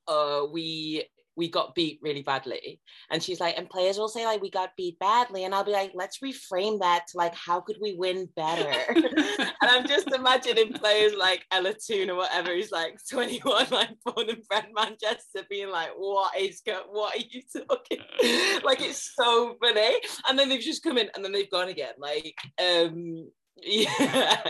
[0.08, 2.80] uh, we we got beat really badly.
[3.10, 5.44] And she's like, and players will say, like, we got beat badly.
[5.44, 8.72] And I'll be like, let's reframe that to like, how could we win better?
[8.96, 14.30] and I'm just imagining players like Ella Toone or whatever, who's like 21, like born
[14.30, 18.00] in bred Manchester, being like, what is go- what are you talking?
[18.64, 19.96] like it's so funny.
[20.28, 21.94] And then they've just come in and then they've gone again.
[21.98, 23.30] Like, um,
[23.62, 24.42] yeah.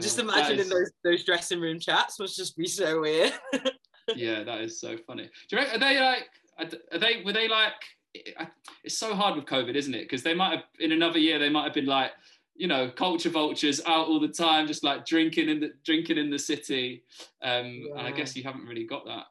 [0.00, 3.32] just imagining those those dressing room chats must just be so weird
[4.14, 5.24] yeah, that is so funny.
[5.24, 6.28] Do you reckon, are they like?
[6.58, 7.22] Are they?
[7.24, 7.72] Were they like?
[8.84, 10.02] It's so hard with COVID, isn't it?
[10.02, 12.12] Because they might have in another year they might have been like,
[12.54, 16.30] you know, culture vultures out all the time, just like drinking in the drinking in
[16.30, 17.02] the city.
[17.42, 17.98] Um, yeah.
[17.98, 19.24] And I guess you haven't really got that.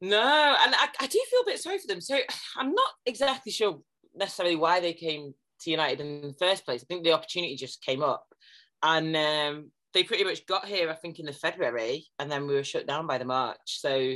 [0.00, 2.00] No, and I, I do feel a bit sorry for them.
[2.00, 2.18] So
[2.56, 3.80] I'm not exactly sure
[4.14, 6.82] necessarily why they came to United in the first place.
[6.82, 8.26] I think the opportunity just came up,
[8.82, 12.54] and um, they pretty much got here, I think, in the February, and then we
[12.54, 13.58] were shut down by the March.
[13.64, 14.14] So,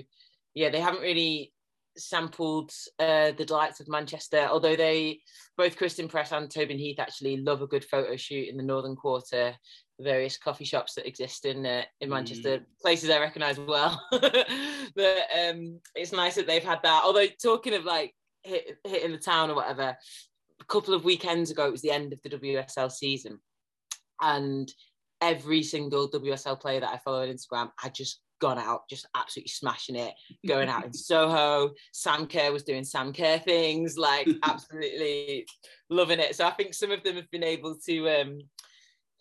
[0.54, 1.52] yeah, they haven't really
[1.96, 5.20] sampled uh, the delights of Manchester, although they,
[5.56, 8.96] both Christen Press and Tobin Heath, actually love a good photo shoot in the Northern
[8.96, 9.54] Quarter,
[9.98, 12.64] the various coffee shops that exist in uh, in Manchester, mm.
[12.80, 14.02] places I recognise well.
[14.10, 17.02] but um, it's nice that they've had that.
[17.04, 19.96] Although talking of like hit, hitting the town or whatever,
[20.60, 23.38] a couple of weekends ago, it was the end of the WSL season,
[24.20, 24.72] and
[25.22, 29.50] every single WSL player that I follow on Instagram had just gone out, just absolutely
[29.50, 30.12] smashing it,
[30.46, 31.70] going out in Soho.
[31.92, 35.46] Sam Kerr was doing Sam Kerr things, like absolutely
[35.88, 36.34] loving it.
[36.34, 38.40] So I think some of them have been able to um,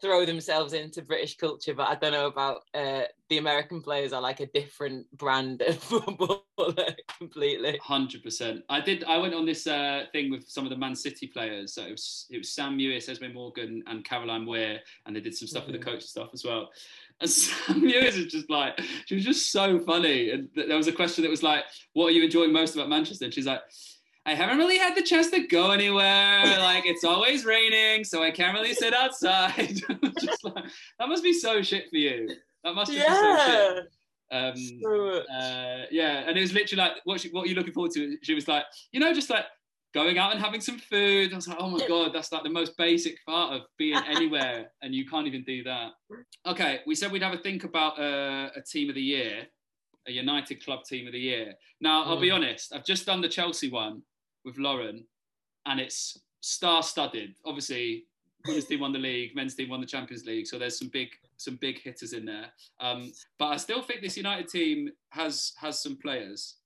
[0.02, 4.22] throw themselves into British culture, but I don't know about uh, the American players are
[4.22, 7.80] like a different brand of footballer completely.
[7.82, 8.64] Hundred percent.
[8.70, 9.04] I did.
[9.04, 11.74] I went on this uh, thing with some of the Man City players.
[11.76, 15.36] So it was it was Sam Mewis, Esme Morgan, and Caroline Weir, and they did
[15.36, 15.74] some stuff mm-hmm.
[15.74, 15.98] with the mm-hmm.
[15.98, 16.70] coach stuff as well.
[17.20, 20.32] And Sam Mewis is just like she was just so funny.
[20.32, 23.26] And there was a question that was like, "What are you enjoying most about Manchester?"
[23.26, 23.62] And she's like
[24.26, 26.44] I haven't really had the chance to go anywhere.
[26.60, 29.82] Like it's always raining, so I can't really sit outside.
[30.44, 30.66] like,
[31.00, 32.30] that must be so shit for you.
[32.64, 33.00] That must yeah.
[33.00, 33.86] be so shit.
[34.32, 37.74] Um, so uh, yeah, and it was literally like, what, she, what are you looking
[37.74, 38.18] forward to?
[38.22, 39.46] She was like, you know, just like
[39.94, 41.34] going out and having some food.
[41.34, 44.72] I was like, oh my god, that's like the most basic part of being anywhere,
[44.82, 45.92] and you can't even do that.
[46.46, 49.48] Okay, we said we'd have a think about uh, a team of the year,
[50.08, 51.54] a United club team of the year.
[51.82, 52.22] Now, I'll mm.
[52.22, 54.02] be honest, I've just done the Chelsea one,
[54.46, 55.06] with Lauren,
[55.66, 57.36] and it's star-studded.
[57.46, 58.06] Obviously,
[58.46, 61.10] women's team won the league, men's team won the Champions League, so there's some big
[61.38, 62.48] some big hitters in there.
[62.80, 66.58] Um, but I still think this United team has has some players.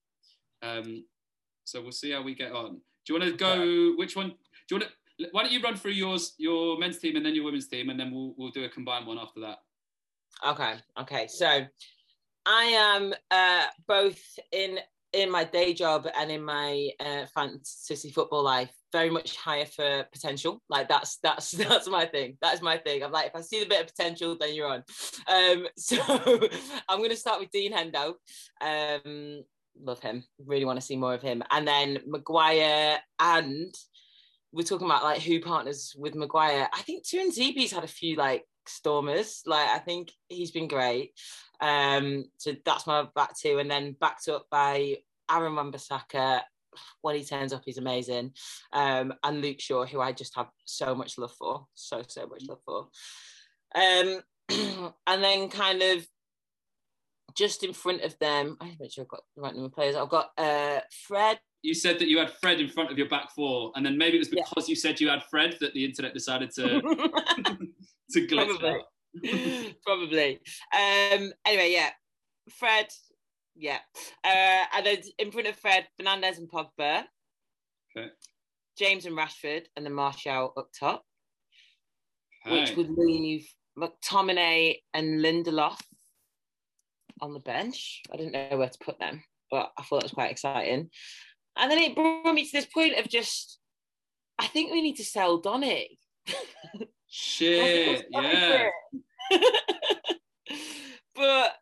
[0.62, 1.06] Um,
[1.64, 2.82] so we'll see how we get on.
[3.06, 3.94] Do you want to go?
[3.98, 4.30] Which one?
[4.30, 4.36] Do
[4.76, 5.28] you want to?
[5.32, 8.00] Why don't you run through yours, your men's team, and then your women's team, and
[8.00, 9.60] then we'll we'll do a combined one after that.
[10.46, 10.76] Okay.
[11.00, 11.28] Okay.
[11.28, 11.66] So
[12.46, 14.80] I am uh, both in
[15.16, 20.06] in my day job and in my uh, fantasy football life very much higher for
[20.14, 20.62] potential.
[20.70, 22.38] Like that's that's that's my thing.
[22.42, 23.04] That's my thing.
[23.04, 24.84] I'm like if i see the bit of potential then you're on.
[25.28, 25.98] Um so
[26.90, 28.14] i'm going to start with dean hendo
[28.62, 29.44] um
[29.82, 30.24] love him.
[30.46, 31.44] Really want to see more of him.
[31.52, 33.74] And then maguire and
[34.54, 36.70] we're talking about like who partners with maguire.
[36.74, 39.42] I think Tuanzebe's had a few like Stormers.
[39.46, 41.12] Like I think he's been great.
[41.62, 44.98] Um, so that's my back two, and then backed up by
[45.32, 46.42] Aaron Wan-Bissaka.
[47.02, 48.34] When he turns up, he's amazing.
[48.74, 52.44] Um, and Luke Shaw, who I just have so much love for, so so much
[52.48, 52.90] love for.
[53.76, 54.22] Um,
[55.08, 56.06] and then kind of
[57.36, 59.96] just in front of them, I make sure I've got the right number of players.
[59.96, 61.40] I've got uh, Fred.
[61.62, 64.18] You said that you had Fred in front of your back four, and then maybe
[64.18, 64.72] it was because yeah.
[64.72, 66.82] you said you had Fred that the internet decided to
[68.12, 69.76] to glitch Probably.
[69.86, 70.40] Probably.
[70.74, 71.90] Um, anyway, yeah,
[72.50, 72.88] Fred.
[73.56, 73.80] Yeah,
[74.24, 77.04] uh, and then in front of Fred, Fernandes and Pogba.
[77.98, 78.10] Okay.
[78.78, 81.04] James and Rashford, and then Martial up top,
[82.46, 82.60] okay.
[82.60, 85.80] which would leave McTominay and Lindelof
[87.22, 88.02] on the bench.
[88.12, 90.90] I didn't know where to put them, but I thought it was quite exciting.
[91.58, 93.60] And then it brought me to this point of just,
[94.38, 95.98] I think we need to sell Donny.
[97.08, 98.70] Shit, yeah.
[101.16, 101.54] but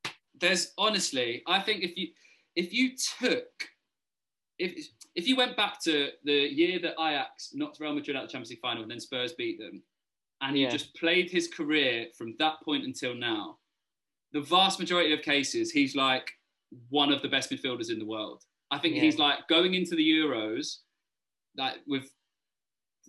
[0.44, 2.10] there's honestly, I think if you
[2.56, 3.48] if you took
[4.60, 8.30] if if you went back to the year that Ajax knocked Real Madrid out of
[8.30, 9.82] the Champions League final and then Spurs beat them,
[10.42, 10.70] and yeah.
[10.70, 13.58] just played his career from that point until now,
[14.34, 16.30] the vast majority of cases, he's like
[16.90, 18.44] one of the best midfielders in the world.
[18.70, 19.04] I think yeah.
[19.04, 20.80] he's like going into the Euros,
[21.56, 22.12] like with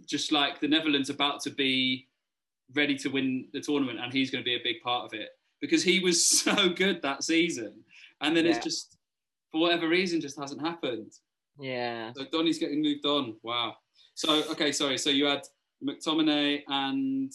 [0.07, 2.07] just like the Netherlands about to be
[2.75, 5.31] ready to win the tournament, and he's going to be a big part of it
[5.65, 7.73] because he was so good that season,
[8.21, 8.53] and then yeah.
[8.53, 8.99] it's just
[9.51, 11.13] for whatever reason just hasn't happened.
[11.59, 12.13] Yeah.
[12.15, 13.37] So Donny's getting moved on.
[13.43, 13.77] Wow.
[14.15, 14.99] So okay, sorry.
[14.99, 15.43] So you had
[15.83, 17.33] McTominay and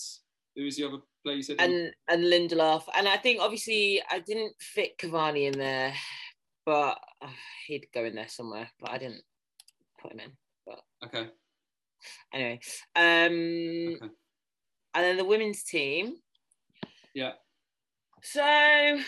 [0.55, 1.55] who was the other player you said?
[1.59, 5.93] And and Lindelof, and I think obviously I didn't fit Cavani in there,
[6.65, 7.27] but uh,
[7.65, 8.69] he'd go in there somewhere.
[8.79, 9.23] But I didn't
[9.99, 10.31] put him in.
[10.67, 11.29] But okay.
[12.31, 12.59] Anyway,
[12.95, 14.13] um, okay.
[14.93, 16.15] and then the women's team.
[17.15, 17.31] Yeah.
[18.23, 18.99] So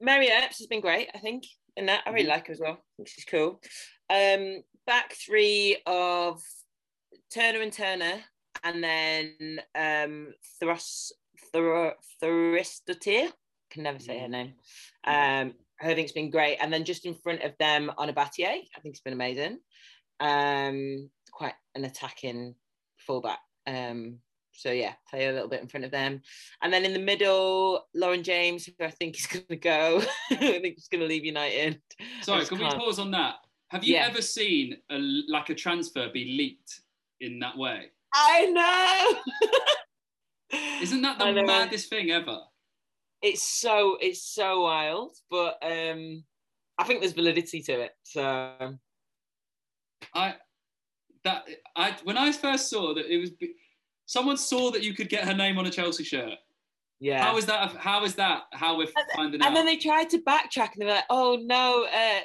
[0.00, 1.44] Mary Earps has been great, I think,
[1.76, 2.02] in that.
[2.06, 2.30] I really mm-hmm.
[2.30, 2.72] like her as well.
[2.72, 3.60] I think she's cool.
[4.10, 6.40] Um, back three of
[7.32, 8.20] Turner and Turner,
[8.62, 11.12] and then um, Thros
[11.52, 13.30] Thor Thorisdottir.
[13.70, 14.54] Can never say her name.
[15.04, 18.46] Um, I think it's been great, and then just in front of them Ona Batlle,
[18.46, 19.58] I think it's been amazing.
[20.20, 22.54] Um, quite an attacking
[22.98, 23.40] fullback.
[23.66, 24.20] Um,
[24.56, 26.20] so yeah, play a little bit in front of them,
[26.62, 30.02] and then in the middle, Lauren James, who I think is going to go.
[30.30, 31.80] I think he's going to leave United.
[32.22, 32.74] Sorry, can can't.
[32.74, 33.36] we pause on that?
[33.70, 34.06] Have you yeah.
[34.08, 36.80] ever seen a, like a transfer be leaked
[37.20, 37.86] in that way?
[38.14, 38.46] I
[40.52, 40.58] know.
[40.82, 42.38] Isn't that the maddest thing ever?
[43.22, 46.22] It's so it's so wild, but um,
[46.78, 47.92] I think there's validity to it.
[48.04, 48.76] So
[50.14, 50.34] I
[51.24, 53.30] that I when I first saw that it was
[54.06, 56.34] someone saw that you could get her name on a Chelsea shirt.
[56.98, 57.22] Yeah.
[57.22, 57.76] How is that?
[57.76, 58.44] How is that?
[58.52, 59.48] How we're and, finding out?
[59.48, 62.20] And then they tried to backtrack, and they were like, "Oh no, uh,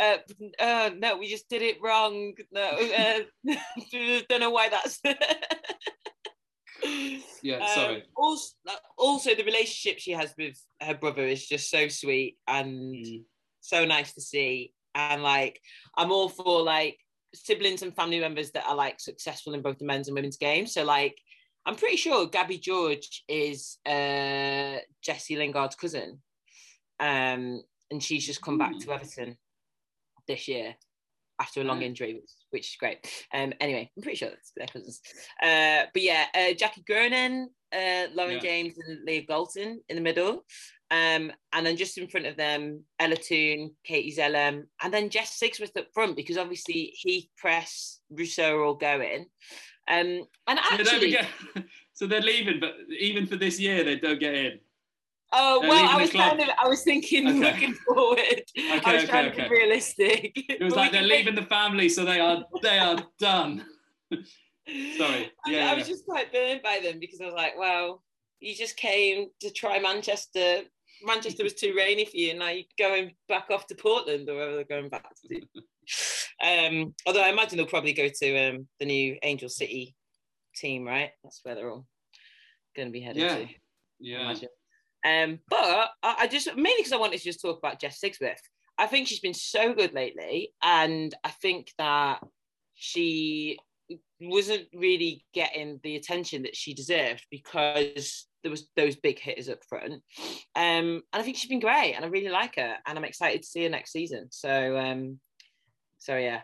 [0.00, 0.16] uh,
[0.58, 2.32] uh no, we just did it wrong.
[2.50, 3.18] No, uh,
[4.28, 4.98] don't know why that's."
[7.42, 7.96] yeah, um, sorry.
[7.96, 8.54] Um, also,
[8.96, 13.24] also, the relationship she has with her brother is just so sweet and mm.
[13.60, 14.72] so nice to see.
[14.94, 15.60] And like,
[15.98, 16.98] I'm all for like
[17.34, 20.72] siblings and family members that are like successful in both the men's and women's games.
[20.72, 21.16] So like
[21.66, 26.20] I'm pretty sure Gabby George is uh, Jesse Lingard's cousin.
[27.00, 28.92] Um, and she's just come back to hmm.
[28.92, 29.36] Everton
[30.26, 30.74] this year
[31.40, 32.98] after a long injury, which, which is great.
[33.32, 35.00] Um, anyway, I'm pretty sure that's their cousins.
[35.42, 38.40] Uh, but yeah, uh, Jackie Groenen, uh, Lauren yeah.
[38.40, 40.44] James, and Leah Galton in the middle.
[40.90, 45.40] Um, and then just in front of them, Ella Toone, Katie Zelem, and then Jess
[45.40, 49.26] Sigsworth up front because obviously Heath Press, Russo are all going.
[49.88, 51.28] Um, and actually, so, get,
[51.92, 54.58] so they're leaving, but even for this year, they don't get in.
[55.36, 57.38] Oh they're well, I was kind of, I was thinking okay.
[57.38, 58.18] looking forward.
[58.18, 60.32] Okay, I was okay, trying to be realistic.
[60.48, 63.64] It was like they're leaving the family, so they are they are done.
[64.96, 68.02] Sorry, yeah, I, I was just quite burned by them because I was like, well,
[68.40, 70.62] you just came to try Manchester.
[71.04, 74.34] Manchester was too rainy for you, and now you're going back off to Portland or
[74.34, 75.40] wherever they're going back to.
[76.42, 79.94] Um, although I imagine they'll probably go to um, the new Angel City
[80.54, 81.10] team, right?
[81.22, 81.86] That's where they're all
[82.76, 83.36] going to be headed yeah.
[83.36, 83.46] to.
[84.00, 84.34] Yeah.
[85.04, 88.40] Um, but I, I just mainly because I wanted to just talk about Jess Sigsworth.
[88.76, 92.20] I think she's been so good lately, and I think that
[92.74, 93.58] she
[94.28, 99.64] wasn't really getting the attention that she deserved because there was those big hitters up
[99.64, 99.94] front.
[99.94, 100.02] Um,
[100.54, 103.48] and I think she's been great, and I really like her, and I'm excited to
[103.48, 104.28] see her next season.
[104.30, 105.18] So um,
[105.98, 106.42] so yeah.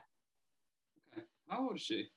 [1.12, 1.26] Okay.
[1.48, 2.08] How old is she?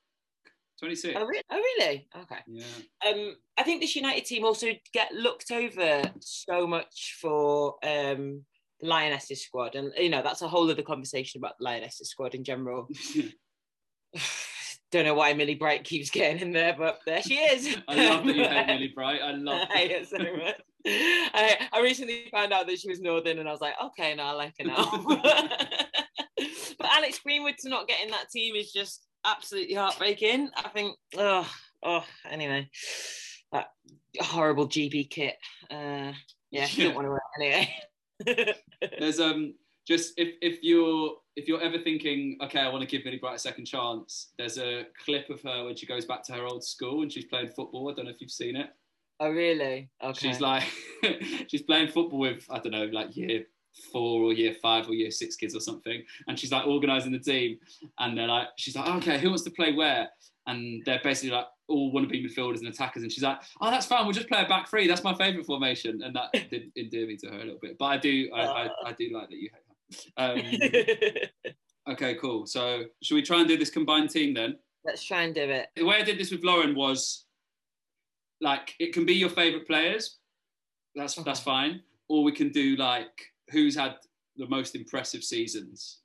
[0.80, 1.16] 26.
[1.16, 2.08] Oh, re- oh, really?
[2.22, 2.38] Okay.
[2.46, 2.64] Yeah.
[3.06, 8.44] Um, I think this United team also get looked over so much for um,
[8.80, 12.34] the Lionesses squad, and you know that's a whole other conversation about the Lionesses squad
[12.34, 12.88] in general.
[14.94, 17.76] Don't know why Millie Bright keeps getting in there, but there she is.
[17.88, 19.20] I love that you hate Millie Bright.
[19.20, 20.54] I love I hate it so much.
[20.86, 24.28] I, I recently found out that she was Northern, and I was like, okay, now
[24.28, 25.04] I like her now.
[26.78, 30.50] but Alex Greenwood's not getting that team is just absolutely heartbreaking.
[30.56, 32.70] I think, oh, oh, anyway,
[33.50, 33.70] that
[34.20, 35.34] horrible GB kit.
[35.72, 36.12] Uh,
[36.52, 36.84] yeah, Yeah.
[36.84, 37.68] don't want to wear it
[38.28, 38.54] anyway.
[39.00, 39.54] There's um
[39.88, 43.36] just if if you're if you're ever thinking, okay, I want to give Millie Bright
[43.36, 46.64] a second chance, there's a clip of her when she goes back to her old
[46.64, 47.90] school and she's playing football.
[47.90, 48.70] I don't know if you've seen it.
[49.20, 49.88] oh, really?
[50.02, 50.28] Okay.
[50.28, 50.64] She's like
[51.48, 53.44] she's playing football with I don't know like year
[53.92, 57.18] four or year five or year six kids or something, and she's like organising the
[57.18, 57.58] team,
[57.98, 60.08] and they're like she's like okay, who wants to play where?
[60.46, 63.70] And they're basically like all want to be midfielders and attackers, and she's like, oh
[63.70, 64.86] that's fine, we'll just play a back three.
[64.86, 67.76] That's my favourite formation, and that did endear me to her a little bit.
[67.78, 68.70] But I do I, I, uh.
[68.86, 69.73] I do like that you hate her.
[70.16, 70.40] Um,
[71.90, 72.46] okay, cool.
[72.46, 74.56] So should we try and do this combined team then?
[74.84, 75.68] Let's try and do it.
[75.76, 77.24] the way I did this with Lauren was
[78.40, 80.18] like it can be your favorite players.
[80.94, 81.80] That's that's fine.
[82.08, 83.96] Or we can do like who's had
[84.36, 86.00] the most impressive seasons.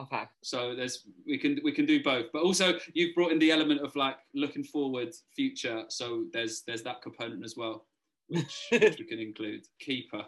[0.00, 0.24] Okay.
[0.42, 2.26] So there's we can we can do both.
[2.32, 5.84] But also you've brought in the element of like looking forward, future.
[5.88, 7.86] So there's there's that component as well,
[8.28, 9.64] which, which we can include.
[9.80, 10.24] Keeper.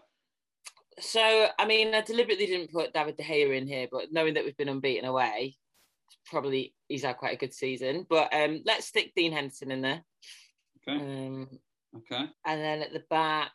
[0.98, 4.44] So, I mean, I deliberately didn't put David De Gea in here, but knowing that
[4.44, 5.56] we've been unbeaten away,
[6.24, 8.06] probably he's had quite a good season.
[8.08, 10.02] But um, let's stick Dean Henderson in there.
[10.88, 10.98] Okay.
[11.00, 11.48] Um,
[11.96, 12.26] Okay.
[12.44, 13.52] and then at the back,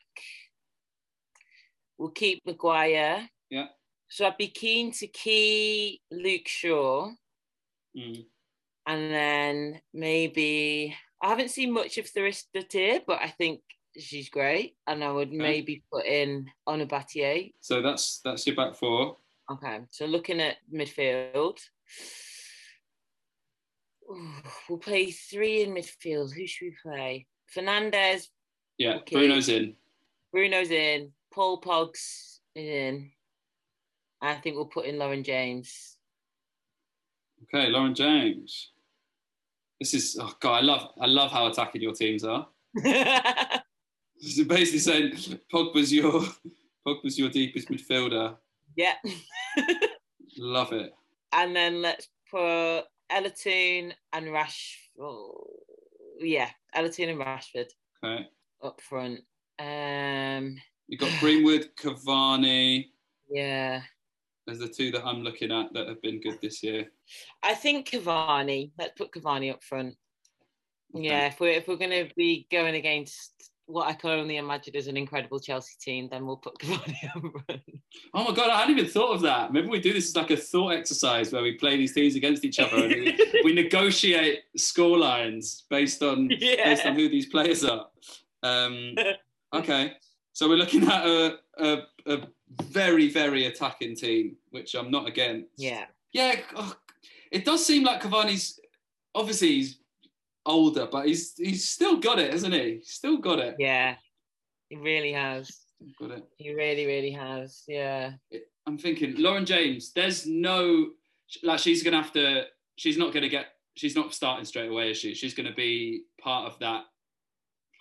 [1.97, 3.29] we'll keep Maguire.
[3.51, 3.67] Yeah.
[4.09, 7.11] So I'd be keen to key Luke Shaw,
[7.95, 8.25] Mm.
[8.87, 13.61] and then maybe I haven't seen much of Thorisdottir, but I think
[13.97, 17.53] she's great, and I would maybe put in Ona Batlle.
[17.59, 19.17] So that's that's your back four.
[19.51, 21.59] Okay, so looking at midfield,
[24.09, 24.31] Ooh,
[24.69, 26.33] we'll play three in midfield.
[26.33, 27.27] Who should we play?
[27.55, 28.27] Fernandes,
[28.77, 28.95] Yeah.
[28.97, 29.15] Okay.
[29.15, 29.75] Bruno's in.
[30.31, 33.11] Bruno's in, Paul Pogs is in.
[34.21, 35.97] I think we'll put in Lauren James.
[37.43, 38.71] Okay, Lauren James.
[39.79, 42.47] This is oh god, I love I love how attacking your teams are.
[44.21, 45.11] So basically saying
[45.51, 46.21] Pogba's your
[46.87, 48.35] Pogba's your deepest midfielder.
[48.75, 48.93] yeah.
[50.37, 50.93] Love it.
[51.33, 54.89] and then let's put Ella Toone and Rash.
[54.99, 55.43] Oh,
[56.19, 57.67] yeah, Ella Toone and Rashford
[58.03, 58.27] Okay.
[58.63, 59.19] up front.
[59.59, 60.55] Um,
[60.87, 62.89] You've got Greenwood, Cavani.
[63.29, 63.81] yeah.
[64.47, 66.87] There's the two that I'm looking at that have been good this year.
[67.43, 68.71] I think Cavani.
[68.77, 69.95] Let's put Cavani up front.
[70.95, 71.05] Okay.
[71.05, 74.75] Yeah, if we're if we're going to be going against what I can only imagine
[74.75, 77.61] is an incredible Chelsea team, then we'll put Cavani up front.
[78.13, 79.53] Oh my god, I hadn't even thought of that.
[79.53, 82.43] Maybe we do this as like a thought exercise where we play these teams against
[82.43, 87.63] each other and we, we negotiate score lines based on based on who these players
[87.63, 87.87] are.
[88.43, 88.95] Um,
[89.53, 89.93] okay,
[90.33, 92.27] so we're looking at a, a, a
[92.63, 95.49] very very attacking team, which I'm not against.
[95.57, 95.85] yeah.
[96.11, 96.35] yeah.
[96.55, 96.75] oh,
[97.31, 98.59] it does seem like Cavani's
[99.15, 99.79] obviously he's
[100.45, 102.75] older, but he's he's still got it, hasn't he?
[102.75, 103.55] He's still got it.
[103.59, 103.95] Yeah.
[104.69, 105.49] He really has.
[105.99, 106.23] Got it.
[106.37, 107.63] He really, really has.
[107.67, 108.13] Yeah.
[108.67, 109.91] I'm thinking Lauren James.
[109.93, 110.91] There's no
[111.43, 112.45] like she's gonna have to.
[112.75, 113.47] She's not gonna get.
[113.75, 115.13] She's not starting straight away, is she?
[115.13, 116.83] She's gonna be part of that.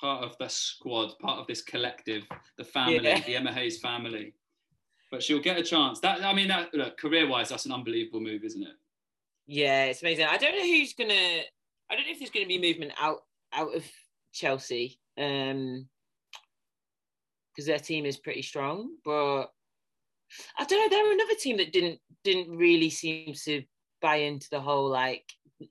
[0.00, 2.22] Part of the squad, part of this collective,
[2.56, 3.20] the family, Yeah.
[3.20, 4.32] the Emma Hayes family.
[5.10, 6.00] But she'll get a chance.
[6.00, 8.76] That I mean, that look, career-wise, that's an unbelievable move, isn't it?
[9.46, 10.26] Yeah, it's amazing.
[10.26, 11.42] I don't know who's gonna.
[11.90, 13.20] I don't know if there's gonna be movement out
[13.52, 13.84] out of
[14.32, 15.88] Chelsea, um,
[17.52, 18.96] because their team is pretty strong.
[19.04, 19.46] But
[20.58, 20.88] I don't know.
[20.96, 23.62] They're another team that didn't didn't really seem to
[24.00, 25.24] buy into the whole like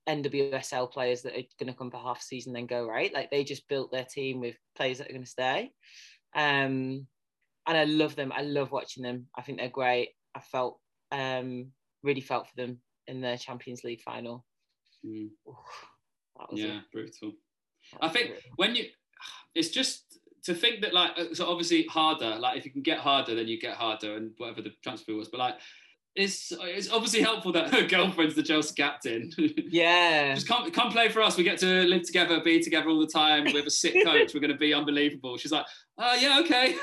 [0.07, 3.13] NWSL players that are gonna come for half season then go right.
[3.13, 5.71] Like they just built their team with players that are gonna stay.
[6.35, 7.07] Um,
[7.67, 8.31] and I love them.
[8.35, 9.27] I love watching them.
[9.35, 10.09] I think they're great.
[10.35, 10.79] I felt
[11.11, 11.71] um
[12.03, 14.45] really felt for them in the Champions League final.
[15.05, 15.88] Mm, Oof, that was
[16.51, 17.33] yeah, a- brutal.
[18.01, 18.85] I think when you,
[19.55, 22.35] it's just to think that like uh, so obviously Harder.
[22.37, 25.29] Like if you can get Harder, then you get Harder, and whatever the transfer was.
[25.29, 25.55] But like,
[26.15, 29.31] it's it's obviously helpful that her girlfriend's the Chelsea captain.
[29.69, 30.35] yeah.
[30.35, 31.37] Just come come play for us.
[31.37, 33.45] We get to live together, be together all the time.
[33.45, 34.33] We have a sick coach.
[34.33, 35.37] We're going to be unbelievable.
[35.37, 35.65] She's like,
[35.97, 36.75] oh yeah, okay.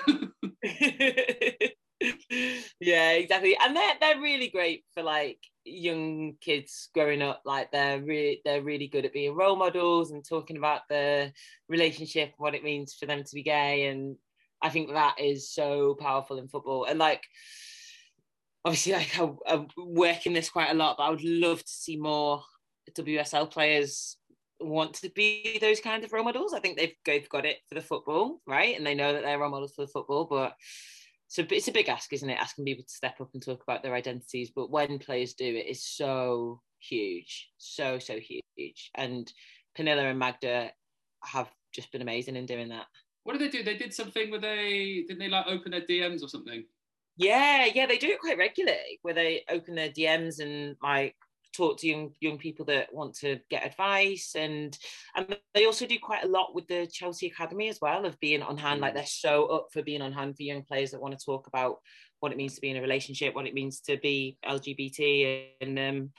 [2.81, 3.57] yeah, exactly.
[3.63, 8.63] And they're they're really great for like young kids growing up like they're really they're
[8.63, 11.33] really good at being role models and talking about the
[11.69, 14.17] relationship what it means for them to be gay and
[14.63, 16.85] i think that is so powerful in football.
[16.85, 17.23] And like
[18.65, 21.71] obviously like I, I work in this quite a lot but i would love to
[21.71, 22.43] see more
[22.97, 24.17] wsl players
[24.61, 26.55] want to be those kinds of role models.
[26.55, 28.77] I think they've, they've got it for the football right?
[28.77, 30.55] And they know that they're role models for the football but
[31.29, 32.39] so it's a big ask, isn't it?
[32.39, 35.67] Asking people to step up and talk about their identities, but when players do it,
[35.69, 38.91] it's so huge, so so huge.
[38.95, 39.31] And
[39.77, 40.71] Pernille and Magda
[41.25, 42.87] have just been amazing in doing that.
[43.25, 43.65] What did they do?
[43.65, 46.65] They did something where they didn't they like open their DMs or something?
[47.17, 51.17] Yeah, yeah, they do it quite regularly, where they open their DMs and like
[51.57, 54.79] talk to young young people that want to get advice and
[55.15, 58.43] and they also do quite a lot with the Chelsea Academy as well of being
[58.43, 58.97] on hand like mm.
[58.97, 61.77] they're so up for being on hand for young players that want to talk about
[62.21, 65.79] what it means to be in a relationship what it means to be LGBT and
[65.79, 66.11] um,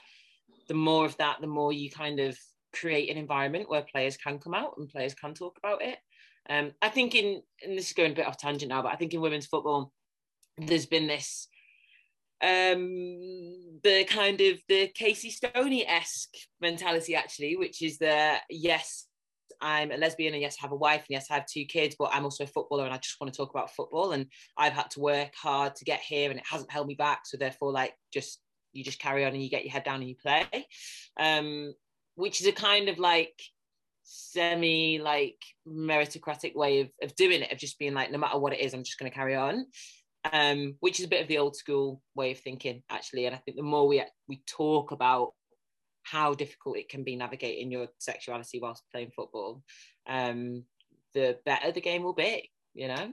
[0.68, 2.36] the more of that the more you kind of
[2.72, 5.98] create an environment where players can come out and players can talk about it
[6.50, 8.96] um, I think in and this is going a bit off tangent now but I
[8.96, 9.92] think in women's football
[10.58, 11.48] there's been this
[12.42, 19.06] um the kind of the Casey Stoney-esque mentality actually, which is that yes,
[19.60, 21.96] I'm a lesbian and yes, I have a wife and yes, I have two kids,
[21.98, 24.26] but I'm also a footballer and I just want to talk about football and
[24.56, 27.20] I've had to work hard to get here and it hasn't held me back.
[27.24, 28.40] So therefore, like just
[28.72, 30.46] you just carry on and you get your head down and you play.
[31.18, 31.74] Um,
[32.14, 33.40] which is a kind of like
[34.02, 38.52] semi like meritocratic way of, of doing it, of just being like, no matter what
[38.52, 39.66] it is, I'm just gonna carry on
[40.32, 43.26] um, which is a bit of the old school way of thinking, actually.
[43.26, 45.32] And I think the more we we talk about
[46.02, 49.62] how difficult it can be navigating your sexuality whilst playing football,
[50.08, 50.64] um,
[51.14, 52.50] the better the game will be.
[52.74, 53.12] You know,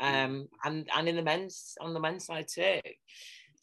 [0.00, 2.80] um, and and in the men's on the men's side too.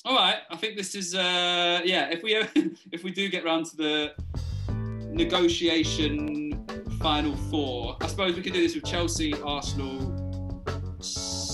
[0.04, 2.10] All right, I think this is uh, yeah.
[2.10, 2.36] If we
[2.92, 4.14] if we do get round to the
[5.12, 6.66] negotiation
[7.00, 10.11] final four, I suppose we could do this with Chelsea, Arsenal,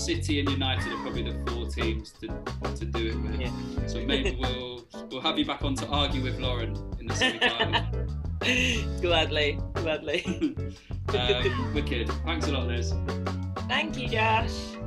[0.08, 2.28] City and United are probably the four teams to,
[2.76, 3.38] to do it with.
[3.38, 3.86] Yeah.
[3.86, 9.00] So maybe we'll we'll have you back on to argue with Lauren in the semi-final.
[9.02, 10.24] gladly, gladly.
[11.08, 12.08] um, wicked.
[12.24, 12.94] Thanks a lot, Liz.
[13.68, 14.77] Thank you, Josh.